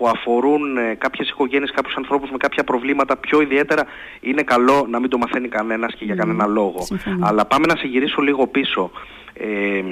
που 0.00 0.08
αφορούν 0.08 0.76
ε, 0.76 0.94
κάποιες 0.94 1.28
οικογένειες, 1.28 1.70
κάποιους 1.70 1.96
ανθρώπους 1.96 2.30
με 2.30 2.36
κάποια 2.36 2.64
προβλήματα 2.64 3.16
πιο 3.16 3.40
ιδιαίτερα, 3.40 3.84
είναι 4.20 4.42
καλό 4.42 4.86
να 4.90 5.00
μην 5.00 5.10
το 5.10 5.18
μαθαίνει 5.18 5.48
κανένας 5.48 5.94
και 5.94 6.04
για 6.04 6.14
ναι, 6.14 6.20
κανένα 6.20 6.46
λόγο. 6.46 6.86
Αλλά 7.20 7.44
πάμε 7.44 7.66
να 7.66 7.76
συγκυρίσω 7.76 8.20
λίγο 8.20 8.46
πίσω. 8.46 8.90
Ε, 9.32 9.82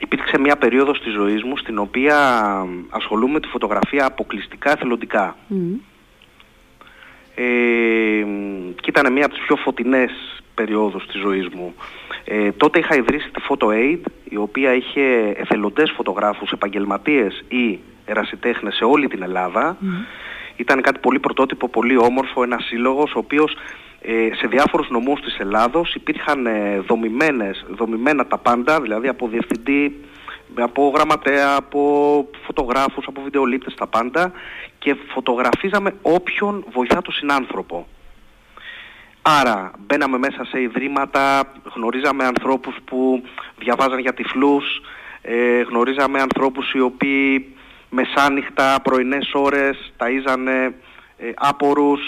υπήρξε 0.00 0.38
μια 0.38 0.56
περίοδος 0.56 1.00
της 1.00 1.12
ζωής 1.12 1.42
μου 1.42 1.56
στην 1.56 1.78
οποία 1.78 2.16
ασχολούμαι 2.88 3.32
με 3.32 3.40
τη 3.40 3.48
φωτογραφία 3.48 4.06
αποκλειστικά 4.06 4.72
εθελοντικά. 4.72 5.36
Ε, 7.34 7.44
και 8.80 8.88
ήταν 8.88 9.12
μια 9.12 9.24
από 9.24 9.34
τις 9.34 9.44
πιο 9.46 9.56
φωτεινές 9.56 10.10
περιόδους 10.54 11.06
της 11.06 11.20
ζωής 11.20 11.48
μου. 11.48 11.74
Ε, 12.24 12.52
τότε 12.52 12.78
είχα 12.78 12.96
ιδρύσει 12.96 13.30
τη 13.30 13.42
Photo 13.48 13.66
Aid, 13.66 14.00
η 14.24 14.36
οποία 14.36 14.74
είχε 14.74 15.34
εθελοντές 15.36 15.92
φωτογράφους, 15.96 16.50
επαγγελματίες 16.50 17.44
ή 17.48 17.78
ερασιτέχνες 18.10 18.74
σε 18.74 18.84
όλη 18.84 19.08
την 19.08 19.22
Ελλάδα. 19.22 19.76
Ήταν 20.56 20.80
κάτι 20.80 20.98
πολύ 21.00 21.18
πρωτότυπο, 21.18 21.68
πολύ 21.68 21.96
όμορφο, 21.96 22.42
ένας 22.42 22.64
σύλλογος 22.64 23.14
ο 23.14 23.18
οποίος 23.18 23.56
ε, 24.00 24.28
σε 24.34 24.46
διάφορους 24.46 24.88
νομούς 24.90 25.20
της 25.20 25.38
Ελλάδος 25.38 25.94
υπήρχαν 25.94 26.46
ε, 26.46 26.80
δομημένες, 26.86 27.66
δομημένα 27.70 28.26
τα 28.26 28.38
πάντα, 28.38 28.80
δηλαδή 28.80 29.08
από 29.08 29.28
διευθυντή, 29.28 30.04
από 30.54 30.92
γραμματέα, 30.94 31.56
από 31.56 31.80
φωτογράφους, 32.44 33.06
από 33.06 33.22
βιντεολήπτες 33.22 33.74
τα 33.74 33.86
πάντα 33.86 34.32
και 34.78 34.96
φωτογραφίζαμε 35.14 35.94
όποιον 36.02 36.64
βοηθά 36.72 37.02
τον 37.02 37.12
συνάνθρωπο. 37.12 37.86
Άρα 39.22 39.72
μπαίναμε 39.78 40.18
μέσα 40.18 40.44
σε 40.44 40.60
ιδρύματα, 40.60 41.52
γνωρίζαμε 41.74 42.24
ανθρώπους 42.24 42.76
που 42.84 43.22
διαβάζαν 43.58 43.98
για 43.98 44.14
τυφλούς, 44.14 44.82
ε, 45.22 45.60
γνωρίζαμε 45.60 46.20
ανθρώπους 46.20 46.72
οι 46.72 46.80
οποίοι 46.80 47.54
μεσάνυχτα, 47.90 48.80
πρωινές 48.82 49.30
ώρες, 49.34 49.92
ταΐζανε 49.98 50.72
ε, 51.18 51.30
άπορους. 51.36 52.00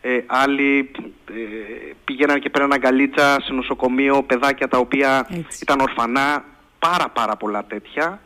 ε, 0.00 0.18
άλλοι 0.26 0.90
ε, 1.28 1.92
πήγαιναν 2.04 2.40
και 2.40 2.50
πέραν 2.50 2.72
αγκαλίτσα 2.72 3.40
σε 3.40 3.52
νοσοκομείο, 3.52 4.22
παιδάκια 4.22 4.68
τα 4.68 4.78
οποία 4.78 5.26
ήταν 5.62 5.80
ορφανά, 5.80 6.44
πάρα 6.78 7.08
πάρα 7.08 7.36
πολλά 7.36 7.64
τέτοια. 7.64 8.20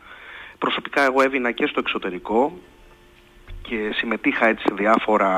Προσωπικά 0.57 1.03
εγώ 1.03 1.21
έβηνα 1.21 1.51
και 1.51 1.65
στο 1.65 1.79
εξωτερικό 1.79 2.57
και 3.61 3.91
συμμετείχα 3.95 4.47
έτσι 4.47 4.63
σε 4.67 4.73
διάφορα 4.73 5.31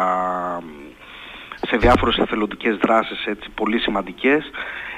σε 1.68 1.78
διάφορες 1.78 2.18
εθελοντικές 2.18 2.78
δράσεις 2.78 3.26
έτσι, 3.26 3.50
πολύ 3.50 3.80
σημαντικές. 3.80 4.52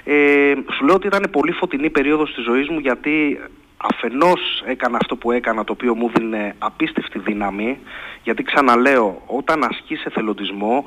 Ε, 0.04 0.54
σου 0.74 0.86
λέω 0.86 0.96
ότι 0.96 1.08
ήταν 1.08 1.28
πολύ 1.32 1.52
φωτεινή 1.52 1.90
περίοδος 1.90 2.34
της 2.34 2.44
ζωής 2.44 2.70
μου 2.70 2.80
γιατί 2.80 3.40
αφενός 3.82 4.64
έκανα 4.66 4.98
αυτό 5.02 5.16
που 5.16 5.32
έκανα 5.32 5.64
το 5.64 5.72
οποίο 5.72 5.96
μου 5.96 6.12
δίνει 6.16 6.52
απίστευτη 6.58 7.20
δύναμη 7.20 7.80
γιατί 8.24 8.44
ξαναλέω 8.44 9.22
όταν 9.26 9.64
ασκείς 9.64 10.04
εθελοντισμό 10.06 10.86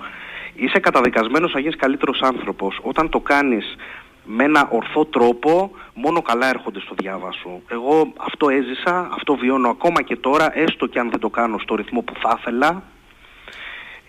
είσαι 0.55 0.79
καταδικασμένος 0.79 1.53
να 1.53 1.61
γίνεις 1.61 1.77
καλύτερος 1.77 2.21
άνθρωπος. 2.23 2.81
Όταν 2.83 3.09
το 3.09 3.21
κάνεις 3.21 3.77
με 4.25 4.45
ένα 4.45 4.69
ορθό 4.71 5.05
τρόπο 5.05 5.71
μόνο 5.95 6.23
καλά 6.23 6.49
έρχονται 6.49 6.81
στο 6.81 6.95
διάβα 6.99 7.33
σου. 7.33 7.63
Εγώ 7.69 8.13
αυτό 8.17 8.49
έζησα, 8.49 9.09
αυτό 9.15 9.35
βιώνω 9.35 9.69
ακόμα 9.69 10.03
και 10.03 10.17
τώρα 10.17 10.59
έστω 10.59 10.87
και 10.87 10.99
αν 10.99 11.11
δεν 11.11 11.21
το 11.21 11.31
κάνω 11.31 11.59
στο 11.59 11.75
ρυθμό 11.75 12.01
που 12.03 12.15
θα 12.21 12.37
ήθελα 12.39 12.83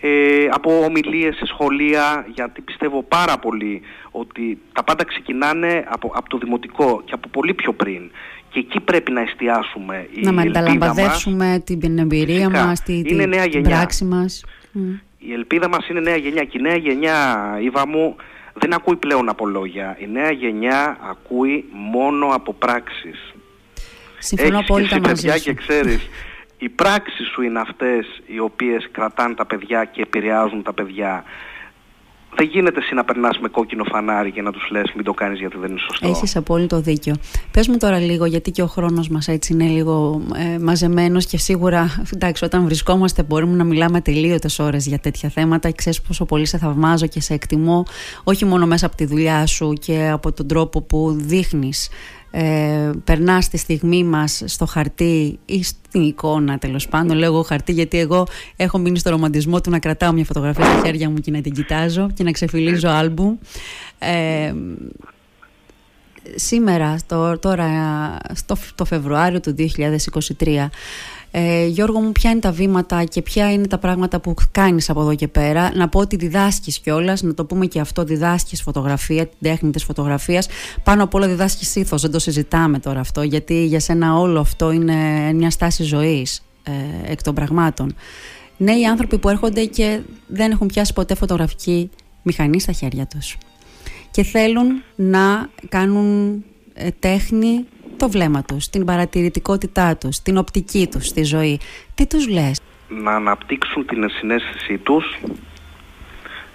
ε, 0.00 0.48
από 0.50 0.84
ομιλίες 0.84 1.36
σε 1.36 1.46
σχολεία 1.46 2.26
γιατί 2.34 2.60
πιστεύω 2.60 3.02
πάρα 3.02 3.38
πολύ 3.38 3.82
ότι 4.10 4.58
τα 4.72 4.84
πάντα 4.84 5.04
ξεκινάνε 5.04 5.84
από, 5.88 6.12
από 6.14 6.28
το 6.28 6.38
δημοτικό 6.38 7.02
και 7.04 7.14
από 7.14 7.28
πολύ 7.28 7.54
πιο 7.54 7.72
πριν 7.72 8.10
και 8.54 8.60
εκεί 8.60 8.80
πρέπει 8.80 9.12
να 9.12 9.20
εστιάσουμε 9.20 10.08
να 10.14 10.30
η 10.30 10.34
μεταλαμπαδεύσουμε 10.34 11.62
την 11.64 11.98
εμπειρία 11.98 12.48
Φυσικά. 12.48 12.64
μας, 12.64 12.82
τη, 12.82 13.02
την, 13.02 13.30
την 13.50 13.62
πράξη 13.62 14.04
μας. 14.04 14.44
Η 15.18 15.32
ελπίδα 15.32 15.68
μας 15.68 15.88
είναι 15.88 16.00
νέα 16.00 16.16
γενιά 16.16 16.44
και 16.44 16.58
η 16.58 16.62
νέα 16.62 16.76
γενιά, 16.76 17.16
Ήβα 17.62 17.86
μου, 17.86 18.16
δεν 18.52 18.74
ακούει 18.74 18.96
πλέον 18.96 19.28
από 19.28 19.46
λόγια. 19.46 19.96
Η 20.00 20.06
νέα 20.06 20.30
γενιά 20.30 20.98
ακούει 21.10 21.64
μόνο 21.72 22.26
από 22.26 22.52
πράξεις. 22.52 23.34
Συμφωνώ 24.18 24.58
απόλυτα 24.58 25.00
μαζί 25.00 25.28
σου. 25.28 25.42
και 25.42 25.54
ξέρεις, 25.54 26.08
οι 26.58 26.68
πράξεις 26.68 27.28
σου 27.28 27.42
είναι 27.42 27.60
αυτές 27.60 28.06
οι 28.26 28.38
οποίες 28.38 28.88
κρατάνε 28.92 29.34
τα 29.34 29.46
παιδιά 29.46 29.84
και 29.84 30.02
επηρεάζουν 30.02 30.62
τα 30.62 30.72
παιδιά. 30.72 31.24
Δεν 32.36 32.46
γίνεται 32.46 32.80
εσύ 32.80 32.94
να 32.94 33.04
περνάς 33.04 33.38
με 33.38 33.48
κόκκινο 33.48 33.84
φανάρι 33.84 34.32
και 34.32 34.42
να 34.42 34.52
τους 34.52 34.68
λες 34.70 34.92
μην 34.94 35.04
το 35.04 35.12
κάνεις 35.12 35.38
γιατί 35.38 35.56
δεν 35.58 35.70
είναι 35.70 35.80
σωστό. 35.80 36.08
Έχεις 36.08 36.36
απόλυτο 36.36 36.80
δίκιο. 36.80 37.14
Πες 37.50 37.68
μου 37.68 37.76
τώρα 37.76 37.98
λίγο 37.98 38.24
γιατί 38.24 38.50
και 38.50 38.62
ο 38.62 38.66
χρόνος 38.66 39.08
μας 39.08 39.28
έτσι 39.28 39.52
είναι 39.52 39.64
λίγο 39.64 40.22
ε, 40.54 40.58
μαζεμένος 40.58 41.26
και 41.26 41.38
σίγουρα 41.38 42.04
εντάξει, 42.14 42.44
όταν 42.44 42.64
βρισκόμαστε 42.64 43.22
μπορούμε 43.22 43.56
να 43.56 43.64
μιλάμε 43.64 44.00
τελείωτες 44.00 44.58
ώρες 44.58 44.86
για 44.86 44.98
τέτοια 44.98 45.28
θέματα. 45.28 45.72
Ξέρεις 45.72 46.02
πόσο 46.02 46.24
πολύ 46.24 46.46
σε 46.46 46.58
θαυμάζω 46.58 47.06
και 47.06 47.20
σε 47.20 47.34
εκτιμώ 47.34 47.84
όχι 48.24 48.44
μόνο 48.44 48.66
μέσα 48.66 48.86
από 48.86 48.96
τη 48.96 49.04
δουλειά 49.04 49.46
σου 49.46 49.72
και 49.72 50.08
από 50.12 50.32
τον 50.32 50.48
τρόπο 50.48 50.82
που 50.82 51.16
δείχνεις 51.18 51.88
ε, 52.36 52.90
περνάς 53.04 53.44
στη 53.44 53.56
στιγμή 53.56 54.04
μας 54.04 54.42
στο 54.44 54.66
χαρτί 54.66 55.38
ή 55.46 55.62
στην 55.62 56.02
εικόνα 56.02 56.58
τέλος 56.58 56.88
πάντων. 56.88 57.16
Λέω 57.16 57.32
εγώ 57.32 57.42
χαρτί 57.42 57.72
γιατί 57.72 57.98
εγώ 57.98 58.26
έχω 58.56 58.78
μείνει 58.78 58.98
στο 58.98 59.10
ρομαντισμό 59.10 59.60
του 59.60 59.70
να 59.70 59.78
κρατάω 59.78 60.12
μια 60.12 60.24
φωτογραφία 60.24 60.64
στα 60.64 60.80
χέρια 60.84 61.10
μου 61.10 61.16
και 61.16 61.30
να 61.30 61.40
την 61.40 61.52
κοιτάζω 61.52 62.10
και 62.14 62.22
να 62.22 62.30
ξεφυλίζω 62.30 62.88
άλμπουμ. 62.88 63.36
Ε, 63.98 64.54
σήμερα, 66.34 66.96
τώρα, 67.40 67.68
στο, 68.32 68.56
το 68.74 68.84
Φεβρουάριο 68.84 69.40
του 69.40 69.54
2023 70.38 70.66
ε, 71.36 71.66
Γιώργο 71.66 72.00
μου, 72.00 72.12
ποια 72.12 72.30
είναι 72.30 72.40
τα 72.40 72.52
βήματα 72.52 73.04
και 73.04 73.22
ποια 73.22 73.52
είναι 73.52 73.66
τα 73.66 73.78
πράγματα 73.78 74.20
που 74.20 74.34
κάνεις 74.50 74.90
από 74.90 75.00
εδώ 75.00 75.14
και 75.14 75.28
πέρα; 75.28 75.72
Να 75.74 75.88
πω 75.88 76.00
ότι 76.00 76.16
διδάσκεις 76.16 76.78
κιόλας, 76.78 77.22
να 77.22 77.34
το 77.34 77.44
πούμε 77.44 77.66
και 77.66 77.80
αυτό, 77.80 78.04
διδάσκεις 78.04 78.62
φωτογραφία, 78.62 79.26
την 79.26 79.36
τέχνη 79.42 79.70
της 79.70 79.84
φωτογραφίας. 79.84 80.48
Πάνω 80.82 81.02
απ' 81.02 81.14
όλα 81.14 81.26
διδάσκεις 81.26 81.76
ήθος, 81.76 82.02
δεν 82.02 82.10
το 82.10 82.18
συζητάμε 82.18 82.78
τώρα 82.78 83.00
αυτό, 83.00 83.22
γιατί 83.22 83.64
για 83.64 83.80
σένα 83.80 84.18
όλο 84.18 84.40
αυτό 84.40 84.70
είναι 84.70 85.32
μια 85.32 85.50
στάση 85.50 85.82
ζωής 85.82 86.42
ε, 86.62 86.72
εκ 87.12 87.22
των 87.22 87.34
πραγμάτων. 87.34 87.94
Νέοι 88.56 88.86
άνθρωποι 88.86 89.18
που 89.18 89.28
έρχονται 89.28 89.64
και 89.64 90.00
δεν 90.26 90.50
έχουν 90.50 90.66
πιάσει 90.66 90.92
ποτέ 90.92 91.14
φωτογραφική 91.14 91.90
μηχανή 92.22 92.60
στα 92.60 92.72
χέρια 92.72 93.06
τους 93.06 93.36
και 94.10 94.22
θέλουν 94.22 94.82
να 94.94 95.48
κάνουν 95.68 96.44
ε, 96.74 96.88
τέχνη 96.98 97.64
το 98.04 98.10
βλέμμα 98.10 98.42
τους, 98.42 98.68
την 98.68 98.84
παρατηρητικότητά 98.84 99.96
τους, 99.96 100.22
την 100.22 100.36
οπτική 100.36 100.88
τους 100.90 101.06
στη 101.06 101.22
ζωή. 101.22 101.60
Τι 101.94 102.06
τους 102.06 102.28
λες; 102.28 102.60
Να 102.88 103.12
αναπτύξουν 103.14 103.86
την 103.86 104.08
συνέστησή 104.10 104.78
τους, 104.78 105.18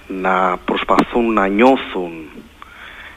να 0.08 0.58
προσπαθούν 0.58 1.34
να 1.34 1.48
νιώθουν 1.48 2.12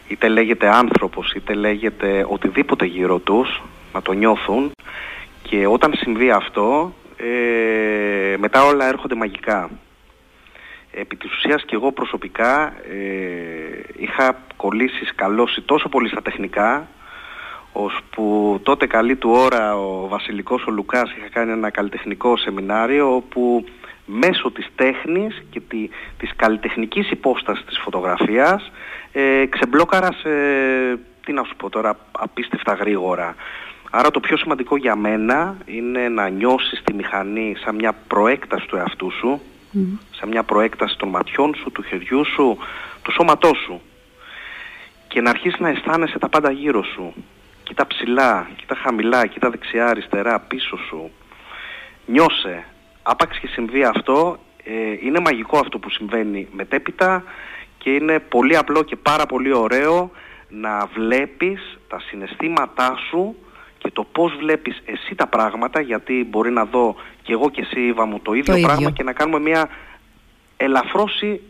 είτε 0.09 0.29
λέγεται 0.29 0.69
άνθρωπος 0.69 1.33
είτε 1.33 1.55
λέγεται 1.55 2.27
οτιδήποτε 2.29 2.85
γύρω 2.85 3.19
τους, 3.19 3.63
να 3.93 4.03
το 4.03 4.13
νιώθουν 4.13 4.71
και 5.43 5.67
όταν 5.67 5.93
συμβεί 5.95 6.31
αυτό 6.31 6.93
ε, 7.17 8.37
μετά 8.39 8.65
όλα 8.65 8.89
έρχονται 8.89 9.15
μαγικά. 9.15 9.71
Επί 10.91 11.17
της 11.17 11.33
ουσίας 11.33 11.65
και 11.65 11.75
εγώ 11.75 11.93
προσωπικά 11.93 12.73
ε, 12.91 13.81
είχα 13.97 14.43
κολλήσεις, 14.57 15.09
σκαλώσει 15.09 15.61
τόσο 15.61 15.89
πολύ 15.89 16.09
στα 16.09 16.23
τεχνικά 16.23 16.89
που 18.11 18.61
τότε 18.63 18.87
καλή 18.87 19.17
του 19.17 19.31
ώρα 19.31 19.77
ο 19.77 20.09
Βασιλικός 20.09 20.65
ο 20.67 20.71
Λουκάς 20.71 21.11
είχα 21.17 21.29
κάνει 21.29 21.53
ένα 21.53 21.71
καλλιτεχνικό 21.71 22.37
σεμινάριο 22.37 23.15
όπου 23.15 23.65
μέσω 24.05 24.51
της 24.51 24.69
τέχνης 24.75 25.43
και 25.51 25.61
τη, 25.61 25.89
της 26.19 26.33
καλλιτεχνικής 26.37 27.11
υπόστασης 27.11 27.65
της 27.65 27.79
φωτογραφίας 27.79 28.71
ε, 29.13 29.47
ξεμπλόκαρα 29.47 30.13
σε, 30.13 30.31
τι 31.25 31.33
να 31.33 31.43
σου 31.45 31.57
πω 31.57 31.71
τώρα, 31.71 31.97
απίστευτα 32.13 32.73
γρήγορα. 32.73 33.35
Άρα 33.91 34.11
το 34.11 34.21
πιο 34.21 34.37
σημαντικό 34.37 34.77
για 34.77 34.97
μένα 34.97 35.57
είναι 35.65 36.09
να 36.09 36.29
νιώσεις 36.29 36.83
τη 36.85 36.95
μηχανή 36.95 37.55
σαν 37.65 37.75
μια 37.75 37.93
προέκταση 37.93 38.67
του 38.67 38.77
εαυτού 38.77 39.11
σου, 39.11 39.41
σαν 40.11 40.29
μια 40.29 40.43
προέκταση 40.43 40.97
των 40.99 41.09
ματιών 41.09 41.55
σου, 41.55 41.71
του 41.71 41.83
χεριού 41.83 42.25
σου, 42.25 42.59
του 43.03 43.13
σώματός 43.13 43.59
σου. 43.59 43.81
Και 45.09 45.21
να 45.21 45.31
αρχίσεις 45.31 45.61
να 45.61 45.69
αισθάνεσαι 45.69 46.19
τα 46.19 46.29
πάντα 46.29 46.51
γύρω 46.51 46.83
σου 46.83 47.15
κοίτα 47.73 47.87
ψηλά, 47.87 48.49
κοίτα 48.57 48.75
χαμηλά, 48.75 49.27
κοίτα 49.27 49.51
δεξιά, 49.51 49.87
αριστερά, 49.87 50.41
πίσω 50.41 50.77
σου. 50.77 51.11
Νιώσε. 52.07 52.65
Άπαξ 53.03 53.39
και 53.39 53.47
συμβεί 53.47 53.85
αυτό, 53.85 54.39
ε, 54.65 54.73
είναι 55.01 55.21
μαγικό 55.21 55.59
αυτό 55.59 55.79
που 55.79 55.91
συμβαίνει 55.91 56.49
μετέπειτα 56.53 57.25
και 57.79 57.91
είναι 57.91 58.19
πολύ 58.19 58.57
απλό 58.57 58.83
και 58.83 58.97
πάρα 58.97 59.27
πολύ 59.27 59.53
ωραίο 59.53 60.11
να 60.49 60.87
βλέπεις 60.95 61.79
τα 61.89 62.01
συναισθήματά 62.01 62.97
σου 63.09 63.37
και 63.79 63.91
το 63.91 64.05
πώς 64.05 64.37
βλέπεις 64.37 64.83
εσύ 64.85 65.15
τα 65.15 65.27
πράγματα 65.27 65.81
γιατί 65.81 66.27
μπορεί 66.31 66.51
να 66.51 66.65
δω 66.65 66.95
και 67.23 67.33
εγώ 67.33 67.51
και 67.51 67.61
εσύ 67.61 67.81
Ήβα 67.81 68.07
μου 68.07 68.21
το 68.21 68.33
ίδιο, 68.33 68.61
πράγμα 68.61 68.91
και 68.91 69.03
να 69.03 69.13
κάνουμε 69.13 69.41
μια 69.41 69.69
ελαφρώση 70.57 71.41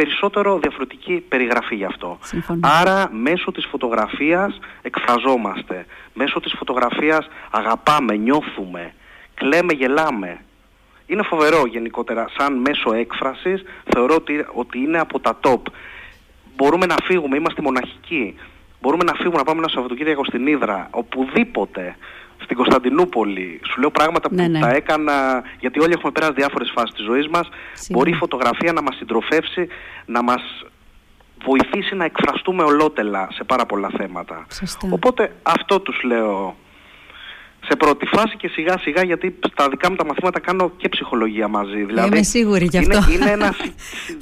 περισσότερο 0.00 0.58
διαφορετική 0.58 1.24
περιγραφή 1.28 1.74
γι' 1.74 1.84
αυτό. 1.84 2.18
Άρα 2.60 3.10
μέσω 3.12 3.52
της 3.52 3.66
φωτογραφίας 3.70 4.58
εκφραζόμαστε. 4.82 5.86
Μέσω 6.12 6.40
της 6.40 6.54
φωτογραφίας 6.58 7.28
αγαπάμε, 7.50 8.16
νιώθουμε, 8.16 8.94
κλαίμε, 9.34 9.72
γελάμε. 9.72 10.40
Είναι 11.06 11.22
φοβερό 11.22 11.66
γενικότερα 11.66 12.26
σαν 12.38 12.54
μέσο 12.54 12.92
έκφρασης, 12.92 13.62
θεωρώ 13.84 14.14
ότι, 14.14 14.46
ότι 14.54 14.78
είναι 14.78 14.98
από 14.98 15.20
τα 15.20 15.38
top. 15.42 15.62
Μπορούμε 16.56 16.86
να 16.86 16.94
φύγουμε, 17.04 17.36
είμαστε 17.36 17.62
μοναχικοί. 17.62 18.34
Μπορούμε 18.80 19.04
να 19.04 19.14
φύγουμε 19.14 19.36
να 19.36 19.44
πάμε 19.44 19.58
ένα 19.58 19.68
Σαββατοκύριακο 19.68 20.24
στην 20.24 20.46
Ήδρα, 20.46 20.88
οπουδήποτε 20.90 21.96
στην 22.42 22.56
Κωνσταντινούπολη. 22.56 23.60
Σου 23.70 23.80
λέω 23.80 23.90
πράγματα 23.90 24.28
που 24.28 24.34
ναι, 24.34 24.48
ναι. 24.48 24.60
τα 24.60 24.70
έκανα, 24.70 25.42
γιατί 25.60 25.80
όλοι 25.80 25.92
έχουμε 25.92 26.12
περάσει 26.12 26.32
διάφορες 26.32 26.70
φάσεις 26.74 26.94
της 26.94 27.04
ζωής 27.04 27.28
μας. 27.28 27.48
Μπορεί 27.88 28.10
η 28.10 28.14
φωτογραφία 28.14 28.72
να 28.72 28.82
μας 28.82 28.96
συντροφεύσει, 28.96 29.68
να 30.06 30.22
μας 30.22 30.42
βοηθήσει 31.44 31.94
να 31.94 32.04
εκφραστούμε 32.04 32.62
ολότελα 32.62 33.28
σε 33.32 33.44
πάρα 33.44 33.66
πολλά 33.66 33.90
θέματα. 33.96 34.46
Οπότε 34.90 35.32
αυτό 35.42 35.80
τους 35.80 36.02
λέω 36.02 36.56
σε 37.68 37.76
πρώτη 37.76 38.06
φάση 38.06 38.36
και 38.36 38.48
σιγά 38.48 38.78
σιγά 38.78 39.02
γιατί 39.02 39.38
στα 39.52 39.68
δικά 39.68 39.90
μου 39.90 39.96
τα 39.96 40.04
μαθήματα 40.04 40.40
κάνω 40.40 40.72
και 40.76 40.88
ψυχολογία 40.88 41.48
μαζί. 41.48 41.84
Δηλαδή, 41.84 42.08
Είμαι 42.08 42.22
σίγουρη 42.22 42.68
γι' 42.70 42.78
αυτό. 42.78 43.12
Είναι, 43.12 43.30
είναι 43.32 43.50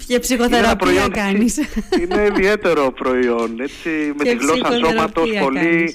Ποια 0.07 0.20
ψυχοθεραπεία 0.20 1.09
κάνεις. 1.09 1.57
Είναι 2.00 2.22
ιδιαίτερο 2.24 2.92
προϊόν. 2.92 3.61
Έτσι, 3.61 4.12
με 4.16 4.24
τη 4.24 4.35
γλώσσα 4.35 4.72
σώματος 4.72 5.31
πολύ... 5.40 5.94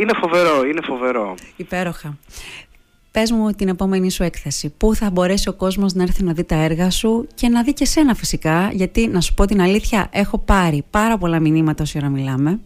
Είναι 0.00 0.12
φοβερό, 0.20 0.64
είναι 0.64 0.80
φοβερό. 0.84 1.34
Υπέροχα. 1.56 2.18
Πες 3.10 3.30
μου 3.30 3.50
την 3.50 3.68
επόμενη 3.68 4.10
σου 4.10 4.22
έκθεση. 4.22 4.74
Πού 4.76 4.94
θα 4.94 5.10
μπορέσει 5.10 5.48
ο 5.48 5.52
κόσμος 5.52 5.94
να 5.94 6.02
έρθει 6.02 6.24
να 6.24 6.32
δει 6.32 6.44
τα 6.44 6.54
έργα 6.54 6.90
σου 6.90 7.26
και 7.34 7.48
να 7.48 7.62
δει 7.62 7.72
και 7.72 7.84
σένα 7.84 8.14
φυσικά. 8.14 8.70
Γιατί 8.72 9.06
να 9.06 9.20
σου 9.20 9.34
πω 9.34 9.44
την 9.44 9.60
αλήθεια, 9.60 10.08
έχω 10.12 10.38
πάρει 10.38 10.84
πάρα 10.90 11.18
πολλά 11.18 11.40
μηνύματα 11.40 11.82
όση 11.82 11.98
ώρα 11.98 12.08
μιλάμε. 12.08 12.60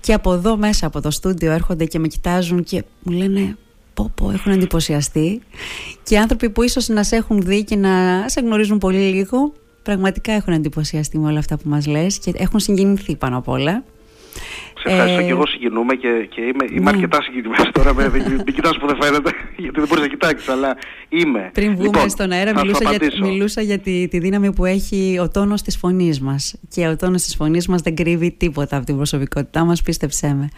Και 0.00 0.12
από 0.12 0.32
εδώ 0.32 0.56
μέσα 0.56 0.86
από 0.86 1.00
το 1.00 1.10
στούντιο 1.10 1.52
έρχονται 1.52 1.84
και 1.84 1.98
με 1.98 2.08
κοιτάζουν 2.08 2.64
και 2.64 2.84
μου 3.02 3.12
λένε 3.12 3.56
πω, 3.94 4.12
πω, 4.14 4.30
έχουν 4.30 4.52
εντυπωσιαστεί 4.52 5.42
και 6.02 6.18
άνθρωποι 6.18 6.50
που 6.50 6.62
ίσως 6.62 6.88
να 6.88 7.02
σε 7.02 7.16
έχουν 7.16 7.42
δει 7.42 7.64
και 7.64 7.76
να 7.76 8.24
σε 8.28 8.40
γνωρίζουν 8.40 8.78
πολύ 8.78 8.98
λίγο 8.98 9.52
πραγματικά 9.82 10.32
έχουν 10.32 10.52
εντυπωσιαστεί 10.52 11.18
με 11.18 11.28
όλα 11.28 11.38
αυτά 11.38 11.56
που 11.56 11.68
μας 11.68 11.86
λες 11.86 12.18
και 12.18 12.32
έχουν 12.36 12.60
συγκινηθεί 12.60 13.16
πάνω 13.16 13.36
απ' 13.36 13.48
όλα 13.48 13.84
σε 14.84 14.94
ευχαριστώ 14.94 15.20
ε... 15.20 15.24
και 15.24 15.30
εγώ 15.30 15.46
συγκινούμε 15.46 15.94
και, 15.94 16.26
και 16.28 16.40
είμαι, 16.40 16.64
είμαι 16.70 16.80
ναι. 16.80 16.90
αρκετά 16.90 17.22
συγκινημένος 17.22 17.70
τώρα. 17.72 17.94
Με, 17.94 18.10
μην 18.10 18.44
κοιτάς 18.44 18.78
που 18.78 18.86
δεν 18.86 18.96
φαίνεται, 19.00 19.30
γιατί 19.64 19.80
δεν 19.80 19.88
μπορείς 19.88 20.02
να 20.02 20.08
κοιτάξεις, 20.08 20.48
αλλά 20.48 20.76
είμαι. 21.08 21.50
Πριν 21.54 21.70
βγούμε 21.70 21.84
λοιπόν, 21.84 22.08
στον 22.08 22.30
αέρα 22.30 22.52
μιλούσα, 22.54 22.90
για, 22.90 23.10
μιλούσα 23.20 23.60
για 23.60 23.78
τη, 23.78 24.08
τη 24.08 24.18
δύναμη 24.18 24.52
που 24.52 24.64
έχει 24.64 25.18
ο 25.22 25.28
τόνος 25.30 25.62
της 25.62 25.76
φωνής 25.76 26.20
μας. 26.20 26.60
Και 26.68 26.86
ο 26.86 26.96
τόνος 26.96 27.22
της 27.22 27.36
φωνής 27.36 27.68
μας 27.68 27.80
δεν 27.82 27.94
κρύβει 27.94 28.30
τίποτα 28.30 28.76
από 28.76 28.86
την 28.86 28.96
προσωπικότητά 28.96 29.64
μας, 29.64 29.82
πίστεψέ 29.82 30.34
με. 30.34 30.48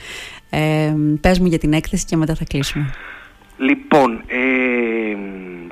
Ε, 0.50 0.94
πες 1.20 1.38
μου 1.38 1.46
για 1.46 1.58
την 1.58 1.72
έκθεση 1.72 2.04
και 2.04 2.16
μετά 2.16 2.34
θα 2.34 2.44
κλείσουμε. 2.48 2.94
Λοιπόν, 3.58 4.22
ε, 4.26 4.36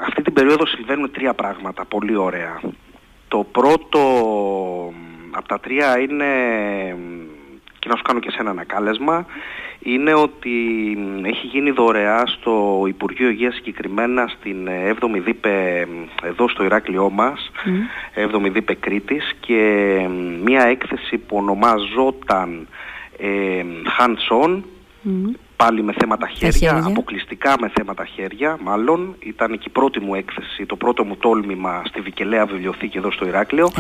αυτή 0.07 0.23
την 0.23 0.33
περίοδο 0.33 0.67
συμβαίνουν 0.67 1.11
τρία 1.13 1.35
πράγματα 1.35 1.85
πολύ 1.85 2.17
ωραία. 2.17 2.61
Το 3.29 3.47
πρώτο 3.53 3.99
από 5.31 5.49
τα 5.49 5.61
τρία 5.61 5.99
είναι 5.99 6.25
και 7.85 7.91
να 7.91 7.97
σου 7.97 8.03
κάνω 8.03 8.21
και 8.21 8.31
σε 8.31 8.37
ένα 8.41 8.51
ανακάλεσμα 8.51 9.27
είναι 9.83 10.15
ότι 10.15 10.51
έχει 11.25 11.47
γίνει 11.47 11.71
δωρεά 11.71 12.27
στο 12.27 12.85
Υπουργείο 12.89 13.29
Υγείας 13.29 13.55
συγκεκριμένα 13.55 14.27
στην 14.39 14.69
7η 15.01 15.21
ΔΥΠΕ 15.25 15.87
εδώ 16.23 16.49
στο 16.49 16.65
Ηράκλειό 16.65 17.11
μας, 17.11 17.51
mm. 18.15 18.35
7η 18.35 18.51
ΔΥΠΕ 18.53 18.75
Κρήτης 18.75 19.35
και 19.41 19.61
μια 20.45 20.63
έκθεση 20.67 21.19
που 21.19 21.37
ονομάζονταν 21.37 22.69
ε, 23.19 23.65
Hands 23.99 24.45
On, 24.45 24.63
πάλι 25.57 25.83
με 25.83 25.93
θέματα 25.99 26.29
χέρια, 26.29 26.83
αποκλειστικά 26.87 27.55
με 27.61 27.71
θέματα 27.75 28.05
χέρια 28.05 28.59
μάλλον. 28.61 29.17
Ήταν 29.19 29.59
και 29.59 29.65
η 29.67 29.71
πρώτη 29.71 30.01
μου 30.01 30.15
έκθεση, 30.15 30.67
το 30.67 30.77
πρώτο 30.77 31.05
μου 31.05 31.17
τόλμημα 31.17 31.83
στη 31.85 32.01
Βικελέα 32.01 32.47
Βιβλιοθήκη 32.47 32.99
εδώ 32.99 33.11
στο 33.11 33.27
Ηράκλειο. 33.27 33.71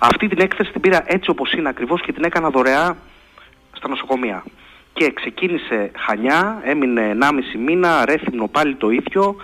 Αυτή 0.00 0.28
την 0.28 0.38
έκθεση 0.40 0.72
την 0.72 0.80
πήρα 0.80 1.02
έτσι 1.06 1.30
όπως 1.30 1.52
είναι 1.52 1.68
ακριβώς 1.68 2.00
και 2.00 2.12
την 2.12 2.24
έκανα 2.24 2.50
δωρεά 2.50 2.96
στα 3.80 3.88
νοσοκομεία. 3.88 4.44
Και 4.92 5.12
ξεκίνησε 5.12 5.90
Χανιά, 5.96 6.60
έμεινε 6.64 7.16
1,5 7.20 7.58
μήνα, 7.58 8.04
Ρέθυμνο 8.04 8.48
πάλι 8.48 8.74
το 8.74 8.90
ίδιο 8.90 9.36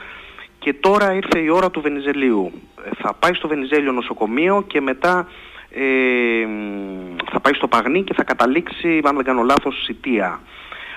και 0.58 0.72
τώρα 0.72 1.14
ήρθε 1.14 1.38
η 1.38 1.48
ώρα 1.48 1.70
του 1.70 1.80
Βενιζελίου. 1.80 2.52
Ε, 2.84 2.90
θα 2.98 3.14
πάει 3.14 3.34
στο 3.34 3.48
Βενιζέλιο 3.48 3.92
νοσοκομείο 3.92 4.64
και 4.66 4.80
μετά 4.80 5.28
ε, 5.70 6.46
θα 7.30 7.40
πάει 7.40 7.52
στο 7.54 7.68
Παγνί 7.68 8.02
και 8.02 8.14
θα 8.14 8.24
καταλήξει, 8.24 9.00
αν 9.04 9.16
δεν 9.16 9.24
κάνω 9.24 9.42
λάθος, 9.42 9.82
Σιτία. 9.84 10.40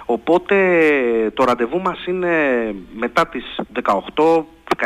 Οπότε 0.05 0.55
το 1.33 1.43
ραντεβού 1.43 1.81
μας 1.81 2.05
είναι 2.05 2.31
μετά 2.93 3.27
τις 3.27 3.59
18, 3.83 3.93
19, 4.77 4.85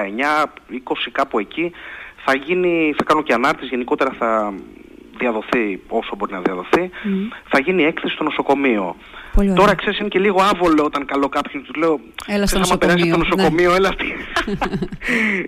20 0.71 0.93
κάπου 1.11 1.39
εκεί. 1.39 1.71
Θα 2.25 2.35
γίνει, 2.35 2.93
θα 2.97 3.03
κάνω 3.03 3.21
και 3.21 3.33
ανάρτηση, 3.33 3.67
γενικότερα 3.67 4.11
θα 4.11 4.53
διαδοθεί 5.17 5.81
όσο 5.87 6.15
μπορεί 6.17 6.33
να 6.33 6.39
διαδοθεί, 6.39 6.89
θα 7.43 7.59
γίνει 7.59 7.83
έκθεση 7.83 8.13
στο 8.13 8.23
νοσοκομείο. 8.23 8.95
Τώρα 9.55 9.75
ξέρεις 9.75 9.99
είναι 9.99 10.07
και 10.07 10.19
λίγο 10.19 10.41
άβολο 10.41 10.83
όταν 10.83 11.05
καλώ 11.05 11.29
κάποιον 11.29 11.63
τους 11.63 11.75
λέω 11.75 11.99
Έλα 12.27 12.47
στο 12.47 12.59
νοσοκομείο, 12.59 12.95
περάσει 12.95 13.09
στο 13.09 13.17
ναι. 13.17 13.23
νοσοκομείο, 13.23 13.69
ναι. 13.69 13.75
έλα 13.75 13.91
στη... 13.91 14.05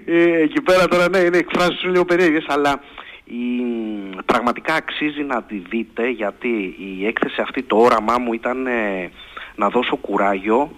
ε, 0.18 0.42
εκεί 0.42 0.62
πέρα 0.62 0.88
τώρα 0.88 1.10
ναι, 1.10 1.18
είναι 1.18 1.38
εκφράσεις 1.38 1.84
λίγο 1.84 2.06
περίεργες, 2.06 2.46
αλλά 2.48 2.82
η, 3.24 3.36
πραγματικά 4.26 4.74
αξίζει 4.74 5.22
να 5.22 5.44
τη 5.44 5.58
δείτε 5.70 6.10
γιατί 6.10 6.76
η 6.98 7.06
έκθεση 7.06 7.42
αυτή 7.42 7.64
το 7.64 7.78
όραμά 7.78 8.18
μου 8.18 8.34
ήταν 8.34 8.68
ε, 8.68 9.12
να 9.56 9.70
δώσω 9.70 9.96
κουράγιο 9.96 10.72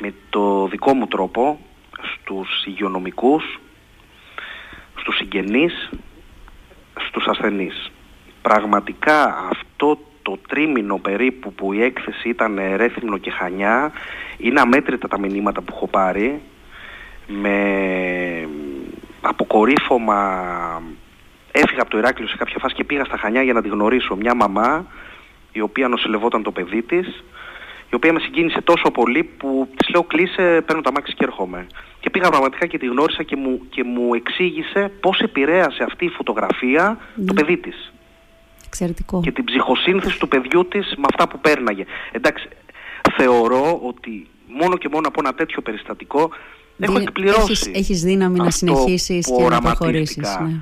με 0.00 0.14
το 0.30 0.66
δικό 0.66 0.94
μου 0.94 1.06
τρόπο 1.06 1.58
στους 2.14 2.64
υγειονομικούς, 2.66 3.60
στους 4.94 5.16
συγγενείς 5.16 5.90
στους 7.10 7.26
ασθενείς. 7.26 7.90
Πραγματικά 8.42 9.48
αυτό 9.50 9.98
το 10.22 10.38
τρίμηνο 10.48 10.98
περίπου 10.98 11.52
που 11.52 11.72
η 11.72 11.82
έκθεση 11.82 12.28
ήταν 12.28 12.60
Ρέθυμνο 12.76 13.18
και 13.18 13.30
Χανιά 13.30 13.92
είναι 14.38 14.60
αμέτρητα 14.60 15.08
τα 15.08 15.18
μηνύματα 15.18 15.60
που 15.60 15.72
έχω 15.74 15.86
πάρει 15.86 16.40
με 17.26 18.48
αποκορύφωμα 19.20 20.42
έφυγα 21.52 21.82
από 21.82 21.90
το 21.90 21.98
Ηράκλειο 21.98 22.28
σε 22.28 22.36
κάποια 22.36 22.58
φάση 22.58 22.74
και 22.74 22.84
πήγα 22.84 23.04
στα 23.04 23.16
Χανιά 23.16 23.42
για 23.42 23.52
να 23.52 23.62
τη 23.62 23.68
γνωρίσω 23.68 24.16
μια 24.16 24.34
μαμά 24.34 24.86
η 25.52 25.60
οποία 25.60 25.88
νοσηλευόταν 25.88 26.42
το 26.42 26.50
παιδί 26.52 26.82
της 26.82 27.24
η 27.90 27.94
οποία 27.94 28.12
με 28.12 28.20
συγκίνησε 28.20 28.60
τόσο 28.60 28.90
πολύ 28.90 29.22
που 29.24 29.68
της 29.76 29.88
λέω 29.88 30.02
κλείσε, 30.02 30.62
παίρνω 30.66 30.82
τα 30.82 30.92
μάξι 30.92 31.14
και 31.14 31.24
έρχομαι. 31.24 31.66
Και 32.00 32.10
πήγα 32.10 32.28
πραγματικά 32.28 32.66
και 32.66 32.78
τη 32.78 32.86
γνώρισα 32.86 33.22
και 33.22 33.36
μου, 33.36 33.60
και 33.68 33.84
μου 33.84 34.14
εξήγησε 34.14 34.92
πώς 35.00 35.18
επηρέασε 35.20 35.82
αυτή 35.82 36.04
η 36.04 36.08
φωτογραφία 36.08 36.98
το 37.14 37.22
ναι. 37.22 37.32
παιδί 37.32 37.56
της. 37.56 37.92
Εξαιρετικό. 38.66 39.20
Και 39.20 39.32
την 39.32 39.44
ψυχοσύνθεση 39.44 40.18
του 40.18 40.28
παιδιού 40.28 40.66
της 40.68 40.94
με 40.96 41.04
αυτά 41.10 41.28
που 41.28 41.38
πέρναγε. 41.38 41.84
Εντάξει, 42.12 42.48
θεωρώ 43.16 43.80
ότι 43.82 44.26
μόνο 44.46 44.76
και 44.76 44.88
μόνο 44.92 45.08
από 45.08 45.20
ένα 45.24 45.34
τέτοιο 45.34 45.62
περιστατικό 45.62 46.30
έχω 46.78 46.98
εκπληρώσει. 46.98 47.52
Έχεις, 47.52 47.70
έχεις 47.72 48.02
δύναμη 48.02 48.38
να 48.38 48.50
συνεχίσεις 48.50 49.26
και 49.36 49.48
να 49.48 49.60
προχωρήσεις. 49.60 50.38
Ναι. 50.40 50.60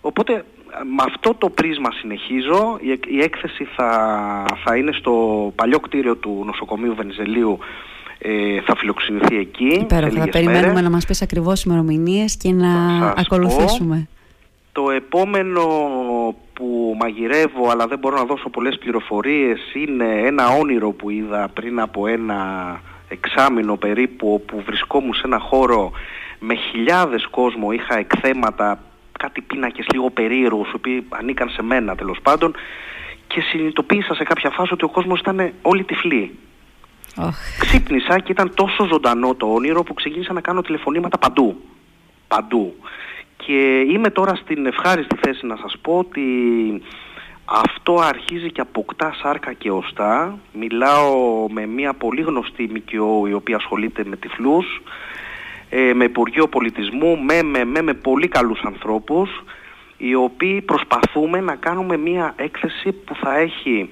Οπότε 0.00 0.44
με 0.84 1.02
αυτό 1.06 1.34
το 1.34 1.50
πρίσμα 1.50 1.90
συνεχίζω. 1.92 2.78
Η, 3.08 3.20
έκθεση 3.20 3.64
θα, 3.64 4.44
θα 4.64 4.76
είναι 4.76 4.92
στο 4.92 5.12
παλιό 5.54 5.80
κτίριο 5.80 6.16
του 6.16 6.42
νοσοκομείου 6.46 6.94
Βενιζελίου 6.94 7.58
ε, 8.18 8.60
θα 8.60 8.76
φιλοξενηθεί 8.76 9.36
εκεί. 9.36 9.78
Υπέροχα. 9.80 10.20
Θα 10.20 10.28
περιμένουμε 10.28 10.80
να 10.80 10.90
μας 10.90 11.06
πεις 11.06 11.22
ακριβώς 11.22 11.62
ημερομηνίες 11.62 12.36
και 12.36 12.52
να 12.52 12.72
ακολουθήσουμε. 13.16 14.08
το 14.72 14.90
επόμενο 14.90 15.64
που 16.52 16.96
μαγειρεύω 17.00 17.68
αλλά 17.70 17.86
δεν 17.86 17.98
μπορώ 17.98 18.16
να 18.16 18.24
δώσω 18.24 18.48
πολλές 18.48 18.78
πληροφορίες 18.78 19.60
είναι 19.74 20.20
ένα 20.24 20.48
όνειρο 20.48 20.90
που 20.90 21.10
είδα 21.10 21.50
πριν 21.54 21.80
από 21.80 22.06
ένα 22.06 22.36
εξάμηνο 23.08 23.76
περίπου 23.76 24.32
όπου 24.32 24.62
βρισκόμουν 24.66 25.14
σε 25.14 25.22
ένα 25.24 25.38
χώρο 25.38 25.92
με 26.38 26.54
χιλιάδες 26.54 27.26
κόσμο, 27.26 27.70
είχα 27.70 27.98
εκθέματα 27.98 28.78
κάτι 29.22 29.40
πίνακες 29.40 29.86
λίγο 29.92 30.10
περίεργους, 30.10 30.70
οι 30.70 30.74
οποίοι 30.74 31.06
ανήκαν 31.08 31.48
σε 31.48 31.62
μένα 31.62 31.94
τέλος 31.94 32.18
πάντων 32.22 32.54
και 33.26 33.40
συνειδητοποίησα 33.40 34.14
σε 34.14 34.24
κάποια 34.24 34.50
φάση 34.50 34.72
ότι 34.72 34.84
ο 34.84 34.88
κόσμος 34.88 35.20
ήταν 35.20 35.52
όλοι 35.62 35.84
τυφλοί. 35.84 36.38
Oh. 37.16 37.28
Ξύπνησα 37.58 38.18
και 38.18 38.32
ήταν 38.32 38.54
τόσο 38.54 38.84
ζωντανό 38.84 39.34
το 39.34 39.46
όνειρο 39.46 39.82
που 39.82 39.94
ξεκίνησα 39.94 40.32
να 40.32 40.40
κάνω 40.40 40.60
τηλεφωνήματα 40.60 41.18
παντού. 41.18 41.60
Παντού. 42.28 42.74
Και 43.36 43.80
είμαι 43.92 44.10
τώρα 44.10 44.34
στην 44.34 44.66
ευχάριστη 44.66 45.16
θέση 45.22 45.46
να 45.46 45.56
σας 45.56 45.76
πω 45.82 45.98
ότι 45.98 46.22
αυτό 47.44 47.94
αρχίζει 47.94 48.52
και 48.52 48.60
αποκτά 48.60 49.14
σάρκα 49.22 49.52
και 49.52 49.70
οστά. 49.70 50.38
Μιλάω 50.52 51.48
με 51.48 51.66
μια 51.66 51.92
πολύ 51.94 52.20
γνωστή 52.20 52.70
ΜΚΟ 52.74 53.26
η 53.26 53.32
οποία 53.32 53.56
ασχολείται 53.56 54.04
με 54.04 54.16
τυφλούς 54.16 54.82
ε, 55.70 55.92
με 55.94 56.04
Υπουργείο 56.04 56.48
Πολιτισμού, 56.48 57.18
με, 57.18 57.42
με, 57.42 57.64
με, 57.64 57.82
με 57.82 57.94
πολύ 57.94 58.28
καλούς 58.28 58.60
ανθρώπους 58.64 59.44
οι 59.96 60.14
οποίοι 60.14 60.60
προσπαθούμε 60.60 61.40
να 61.40 61.54
κάνουμε 61.54 61.96
μια 61.96 62.34
έκθεση 62.36 62.92
που 62.92 63.14
θα 63.14 63.38
έχει 63.38 63.90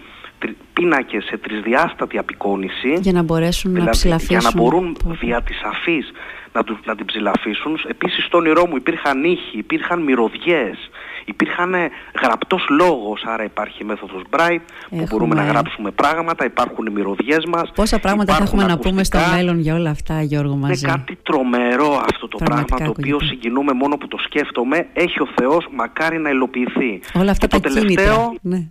πίνακες 0.72 1.24
σε 1.24 1.36
τρισδιάστατη 1.36 2.18
απεικόνηση. 2.18 2.98
Για 3.00 3.12
να 3.12 3.22
μπορέσουν 3.22 3.70
δηλαδή, 3.70 3.86
να 3.86 3.92
ψηλαφίσουν 3.92 4.38
για 4.38 4.50
να 4.52 4.62
μπορούν 4.62 4.96
δια 5.20 5.42
της 5.42 5.62
αφής 5.62 6.12
να, 6.52 6.62
να 6.84 6.96
την 6.96 7.06
ψηλαφίσουν. 7.06 7.78
Επίσης 7.88 8.24
στο 8.24 8.38
όνειρό 8.38 8.66
μου 8.66 8.76
υπήρχαν 8.76 9.24
ήχοι, 9.24 9.58
υπήρχαν 9.58 10.02
μυρωδιές 10.02 10.90
υπήρχαν 11.28 11.74
γραπτός 12.22 12.66
λόγος, 12.68 13.22
άρα 13.24 13.44
υπάρχει 13.44 13.82
η 13.82 13.84
μέθοδος 13.84 14.22
Bright 14.30 14.60
που 14.88 15.06
μπορούμε 15.10 15.34
να 15.34 15.44
γράψουμε 15.44 15.90
πράγματα, 15.90 16.44
υπάρχουν 16.44 16.86
οι 16.86 16.90
μυρωδιές 16.90 17.44
μας. 17.44 17.70
Πόσα 17.74 17.98
πράγματα 17.98 18.34
θα 18.34 18.42
έχουμε 18.42 18.64
να 18.64 18.78
πούμε 18.78 19.04
στο 19.04 19.18
μέλλον 19.34 19.58
για 19.58 19.74
όλα 19.74 19.90
αυτά, 19.90 20.22
Γιώργο, 20.22 20.56
μαζί; 20.56 20.84
Είναι 20.84 20.92
κάτι 20.92 21.18
τρομερό 21.22 22.02
αυτό 22.10 22.28
το 22.28 22.38
πράγμα, 22.44 22.76
το 22.84 22.94
οποίο 22.98 23.20
συγκινούμε 23.20 23.72
μόνο 23.72 23.96
που 23.96 24.08
το 24.08 24.18
σκέφτομαι. 24.18 24.86
Έχει 24.92 25.22
ο 25.22 25.28
Θεός, 25.34 25.68
μακάρι 25.72 26.18
να 26.18 26.30
υλοποιηθεί. 26.30 27.00
Όλα 27.14 27.30
αυτά 27.30 27.46
τα 27.46 27.60
τελευταίο, 27.60 28.34
ναι. 28.40 28.62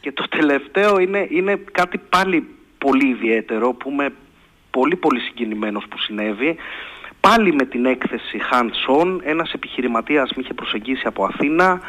Και 0.00 0.12
το 0.12 0.28
τελευταίο 0.28 0.98
είναι, 0.98 1.26
είναι 1.30 1.60
κάτι 1.72 1.98
πάλι 1.98 2.48
πολύ 2.78 3.08
ιδιαίτερο 3.08 3.72
που 3.72 3.90
είμαι 3.90 4.12
πολύ 4.70 4.96
πολύ 4.96 5.20
συγκινημένος 5.20 5.84
που 5.88 5.98
συνέβη 5.98 6.56
πάλι 7.28 7.52
με 7.52 7.64
την 7.64 7.86
έκθεση 7.86 8.40
Hands 8.50 9.00
On, 9.00 9.18
ένας 9.22 9.52
επιχειρηματίας 9.52 10.30
με 10.34 10.42
είχε 10.42 10.54
προσεγγίσει 10.54 11.06
από 11.06 11.24
Αθήνα, 11.24 11.80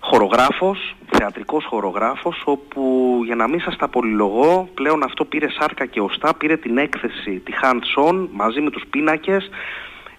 χορογράφος, 0.00 0.94
θεατρικός 1.10 1.64
χορογράφος, 1.64 2.42
όπου 2.44 3.20
για 3.24 3.34
να 3.34 3.48
μην 3.48 3.60
σας 3.60 3.76
τα 3.76 3.88
πολυλογώ, 3.88 4.68
πλέον 4.74 5.02
αυτό 5.02 5.24
πήρε 5.24 5.46
σάρκα 5.50 5.86
και 5.86 6.00
οστά, 6.00 6.34
πήρε 6.34 6.56
την 6.56 6.78
έκθεση, 6.78 7.30
τη 7.44 7.52
Hands 7.62 8.08
On, 8.08 8.26
μαζί 8.32 8.60
με 8.60 8.70
τους 8.70 8.82
πίνακες, 8.90 9.50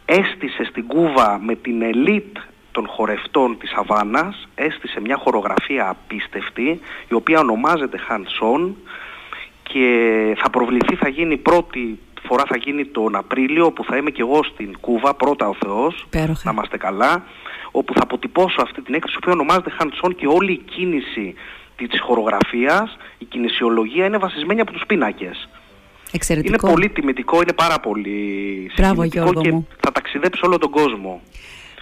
έστησε 0.05 0.63
στην 0.63 0.87
Κούβα 0.87 1.39
με 1.43 1.55
την 1.55 1.81
ελίτ 1.81 2.37
των 2.71 2.87
χορευτών 2.87 3.57
της 3.57 3.73
Αβάνας, 3.73 4.47
έστησε 4.55 5.01
μια 5.01 5.17
χορογραφία 5.17 5.89
απίστευτη, 5.89 6.79
η 7.09 7.13
οποία 7.13 7.39
ονομάζεται 7.39 7.99
Hands 8.09 8.55
On 8.55 8.71
και 9.63 9.87
θα 10.37 10.49
προβληθεί, 10.49 10.95
θα 10.95 11.07
γίνει 11.07 11.37
πρώτη 11.37 11.99
φορά 12.27 12.43
θα 12.47 12.57
γίνει 12.57 12.85
τον 12.85 13.15
Απρίλιο 13.15 13.71
που 13.71 13.83
θα 13.83 13.97
είμαι 13.97 14.09
και 14.09 14.21
εγώ 14.21 14.43
στην 14.43 14.79
Κούβα, 14.79 15.13
πρώτα 15.13 15.47
ο 15.47 15.55
Θεός, 15.63 16.07
να 16.43 16.51
είμαστε 16.51 16.77
καλά, 16.77 17.23
όπου 17.71 17.93
θα 17.93 17.99
αποτυπώσω 18.03 18.61
αυτή 18.61 18.81
την 18.81 18.93
έκθεση 18.93 19.17
που 19.21 19.31
ονομάζεται 19.31 19.71
hands 19.79 20.07
on 20.07 20.15
και 20.15 20.27
όλη 20.27 20.51
η 20.51 20.57
κίνηση 20.57 21.33
της 21.75 22.01
χορογραφίας, 22.01 22.97
η 23.17 23.25
κινησιολογία 23.25 24.05
είναι 24.05 24.17
βασισμένη 24.17 24.61
από 24.61 24.71
τους 24.71 24.83
πίνακες. 24.87 25.49
Εξαιρετικό. 26.11 26.53
Είναι 26.53 26.73
πολύ 26.73 26.89
τιμητικό, 26.89 27.41
είναι 27.41 27.53
πάρα 27.53 27.79
πολύ 27.79 28.71
σημαντικό 28.73 29.33
και 29.33 29.51
θα 29.79 29.91
ταξιδέψει 29.91 30.41
όλο 30.45 30.57
τον 30.57 30.69
κόσμο. 30.69 31.21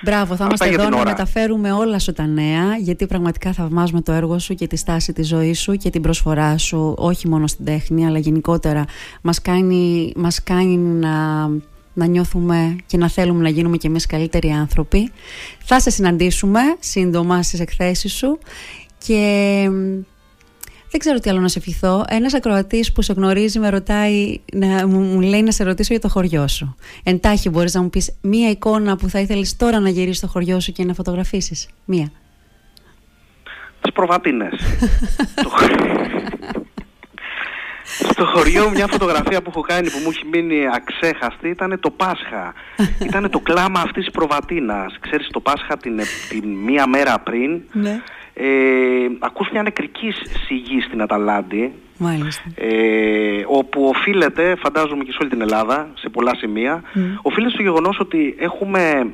Μπράβο, 0.04 0.36
θα 0.36 0.46
είμαστε 0.46 0.70
εδώ 0.70 0.90
να 0.90 1.04
μεταφέρουμε 1.04 1.72
όλα 1.72 2.00
σου 2.00 2.14
τα 2.14 2.26
νέα, 2.26 2.76
γιατί 2.80 3.06
πραγματικά 3.06 3.54
θαυμάζουμε 3.54 4.02
το 4.02 4.12
έργο 4.12 4.40
σου 4.40 4.54
και 4.54 4.68
τη 4.68 4.76
στάση 4.76 5.14
της 5.14 5.28
ζωής 5.28 5.60
σου 5.60 5.74
και 5.74 5.90
την 5.90 6.02
προσφορά 6.02 6.58
σου, 6.58 6.94
όχι 6.98 7.28
μόνο 7.28 7.48
στην 7.48 7.66
τέχνη, 7.66 8.06
αλλά 8.06 8.20
γενικότερα 8.20 8.86
μας 9.22 9.42
κάνει, 9.42 10.14
μας 10.16 10.44
κάνει 10.44 10.78
να, 10.78 11.48
να 11.94 12.06
νιώθουμε 12.06 12.76
και 12.86 12.98
να 12.98 13.10
θέλουμε 13.10 13.42
να 13.42 13.50
γίνουμε 13.50 13.78
κι 13.78 13.88
εμείς 13.88 14.06
καλύτεροι 14.06 14.50
άνθρωποι. 14.50 15.12
Θα 15.64 15.80
σε 15.80 15.90
συναντήσουμε 15.90 16.60
σύντομα 16.80 17.44
στις 17.44 17.60
εκθέσεις 17.60 18.14
σου 18.14 18.38
και 18.98 19.70
δεν 20.92 21.00
ξέρω 21.00 21.20
τι 21.20 21.30
άλλο 21.30 21.40
να 21.40 21.48
σε 21.48 21.60
ευχηθώ. 21.60 22.06
Ένας 22.10 22.34
ακροατής 22.34 22.92
που 22.92 23.02
σε 23.02 23.14
γνωρίζει 23.14 23.60
με 23.60 23.70
ρωτάει, 23.70 24.40
να, 24.54 24.88
μου, 24.88 25.22
λέει 25.22 25.42
να 25.42 25.52
σε 25.52 25.64
ρωτήσω 25.64 25.94
για 25.94 26.02
το 26.02 26.10
χωριό 26.10 26.48
σου. 26.48 26.76
Εντάχει, 27.04 27.50
μπορείς 27.50 27.74
να 27.74 27.82
μου 27.82 27.90
πεις 27.90 28.18
μία 28.22 28.50
εικόνα 28.50 28.96
που 28.96 29.10
θα 29.10 29.20
ήθελες 29.20 29.56
τώρα 29.56 29.80
να 29.80 29.90
γυρίσεις 29.90 30.18
στο 30.18 30.28
χωριό 30.28 30.60
σου 30.60 30.72
και 30.72 30.84
να 30.84 30.94
φωτογραφίσεις. 30.94 31.70
Μία. 31.86 32.12
Τι 33.82 33.92
προβατίνες. 33.92 34.54
Στο 38.10 38.26
χωριό 38.26 38.70
μια 38.70 38.88
φωτογραφία 38.88 39.42
που 39.42 39.50
έχω 39.50 39.62
κάνει 39.62 39.90
που 39.90 39.98
μου 40.04 40.10
έχει 40.10 40.26
μείνει 40.26 40.60
αξέχαστη 40.76 41.50
ήταν 41.50 41.80
το 41.80 41.90
Πάσχα. 41.90 42.54
ήταν 43.08 43.30
το 43.30 43.40
κλάμα 43.40 43.80
αυτής 43.80 44.04
της 44.04 44.12
προβατίνας. 44.12 44.98
Ξέρεις 45.00 45.28
το 45.32 45.40
Πάσχα 45.40 45.78
την, 45.78 46.00
την 46.30 46.50
μία 46.50 46.88
μέρα 46.88 47.20
πριν 47.20 47.62
ναι 47.72 48.02
ε, 48.44 49.08
ακούς 49.20 49.50
μια 49.52 49.62
νεκρική 49.62 50.14
σιγή 50.46 50.82
στην 50.82 51.02
Αταλάντη 51.02 51.74
ε, 52.56 53.44
όπου 53.48 53.84
οφείλεται, 53.84 54.56
φαντάζομαι 54.56 55.04
και 55.04 55.12
σε 55.12 55.18
όλη 55.22 55.30
την 55.30 55.42
Ελλάδα, 55.42 55.90
σε 55.94 56.10
πολλά 56.10 56.36
σημεία, 56.36 56.82
mm. 56.84 57.00
οφείλεται 57.22 57.54
στο 57.54 57.62
γεγονός 57.62 58.00
ότι 58.00 58.36
έχουμε 58.40 59.08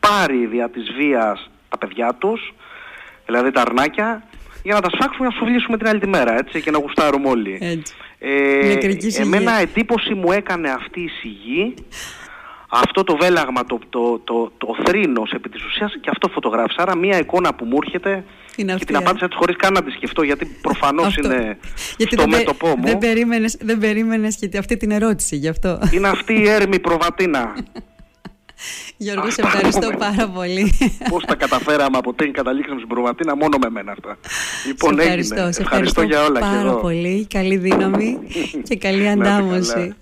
πάρει 0.00 0.46
δια 0.46 0.70
της 0.70 0.92
βίας 0.96 1.50
τα 1.68 1.78
παιδιά 1.78 2.14
τους, 2.18 2.54
δηλαδή 3.26 3.50
τα 3.50 3.60
αρνάκια, 3.60 4.22
για 4.62 4.74
να 4.74 4.80
τα 4.80 4.90
σφάξουμε 4.90 5.26
να 5.26 5.34
σουβλήσουμε 5.34 5.76
την 5.76 5.86
άλλη 5.88 6.00
τη 6.00 6.06
μέρα, 6.06 6.38
έτσι, 6.38 6.60
και 6.60 6.70
να 6.70 6.78
γουστάρουμε 6.78 7.28
όλοι. 7.28 7.58
Έτσι. 7.60 7.94
Ε, 8.18 8.78
εμένα 9.20 9.52
εντύπωση 9.52 10.14
μου 10.14 10.32
έκανε 10.32 10.70
αυτή 10.70 11.00
η 11.00 11.08
σιγή 11.08 11.74
αυτό 12.82 13.04
το 13.04 13.16
βέλαγμα, 13.16 13.64
το, 13.64 13.78
το, 13.88 14.20
το, 14.24 14.52
το 14.58 14.76
θρήνος 14.84 15.32
επί 15.32 15.48
της 15.48 15.64
ουσίας 15.64 15.92
και 16.00 16.10
αυτό 16.10 16.28
φωτογράφησα. 16.28 16.82
Άρα 16.82 16.96
μία 16.96 17.18
εικόνα 17.18 17.54
που 17.54 17.64
μου 17.64 17.78
έρχεται 17.82 18.24
είναι 18.56 18.74
και 18.74 18.84
την 18.84 18.96
απάντησα 18.96 19.24
έτσι 19.24 19.36
χωρίς 19.38 19.56
καν 19.56 19.72
να 19.72 19.82
τη 19.82 19.90
σκεφτώ 19.90 20.22
γιατί 20.22 20.46
προφανώς 20.60 21.16
είναι 21.16 21.58
γιατί 21.96 22.16
στο 22.16 22.28
μέτωπό 22.28 22.68
μου. 22.68 22.82
Δεν 22.82 22.98
περίμενες, 22.98 23.56
δεν 23.60 23.78
περίμενες 23.78 24.36
γιατί 24.36 24.58
αυτή 24.58 24.76
την 24.76 24.90
ερώτηση 24.90 25.36
γι' 25.36 25.48
αυτό. 25.48 25.78
Είναι 25.90 26.08
αυτή 26.08 26.32
η 26.32 26.48
έρμη 26.48 26.78
προβατίνα. 26.78 27.54
Γιώργο, 28.96 29.30
σε 29.30 29.40
ευχαριστώ 29.42 29.90
πάρα 29.98 30.28
πολύ. 30.28 30.72
Πώς 31.08 31.24
τα 31.24 31.34
καταφέραμε 31.34 31.98
από 31.98 32.14
την 32.14 32.32
καταλήξαμε 32.32 32.76
στην 32.76 32.88
προβατίνα, 32.88 33.36
μόνο 33.36 33.58
με 33.60 33.70
μένα 33.70 33.92
αυτά. 33.92 34.18
Λοιπόν, 34.66 34.94
σε 34.94 35.02
ευχαριστώ, 35.02 35.34
έγινε. 35.34 35.52
Σε 35.52 35.62
ευχαριστώ, 35.62 36.02
για 36.02 36.24
όλα 36.24 36.40
πάρα 36.40 36.74
πολύ. 36.74 37.26
Καλή 37.26 37.56
δύναμη 37.56 38.18
και 38.68 38.76
καλή 38.76 39.08
αντάμωση. 39.08 39.94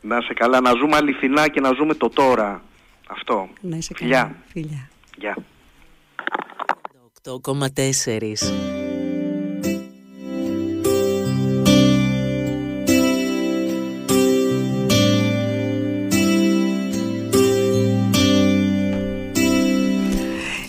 Να 0.00 0.20
σε 0.20 0.34
καλά, 0.34 0.60
να 0.60 0.70
ζούμε 0.70 0.96
αληθινά 0.96 1.48
και 1.48 1.60
να 1.60 1.72
ζούμε 1.72 1.94
το 1.94 2.08
τώρα. 2.08 2.62
Αυτό. 3.06 3.48
Να 3.60 3.76
είσαι 3.76 3.94
καλά. 3.94 4.34
Φιλιά. 4.46 4.88
Γεια. 5.16 5.36
8,4 7.26 8.32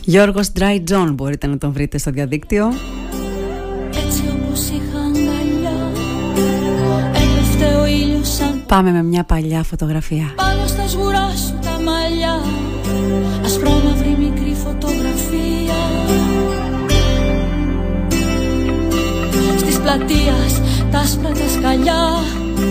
Γιώργος 0.02 0.52
Dry 0.60 0.84
John 0.90 1.12
μπορείτε 1.14 1.48
να 1.48 1.58
τον 1.58 1.72
βρείτε 1.72 1.98
στο 1.98 2.12
διαδίκτυο 2.12 2.74
Πάμε 8.68 8.92
με 8.92 9.04
μια 9.04 9.24
παλιά 9.24 9.64
φωτογραφία. 9.64 10.34
Πάνω 10.36 10.68
στα 10.68 10.88
σγουρά 10.88 11.30
σου 11.48 11.60
τα 11.62 11.82
μαλλιά. 11.84 12.42
Ασπρόμαυρη 13.46 14.16
μικρή 14.20 14.54
φωτογραφία. 14.54 15.80
Στις 19.58 19.80
πλατείας 19.80 20.62
τα 20.92 21.00
άσπρα 21.00 21.30
τα 21.30 21.50
σκαλιά 21.58 22.04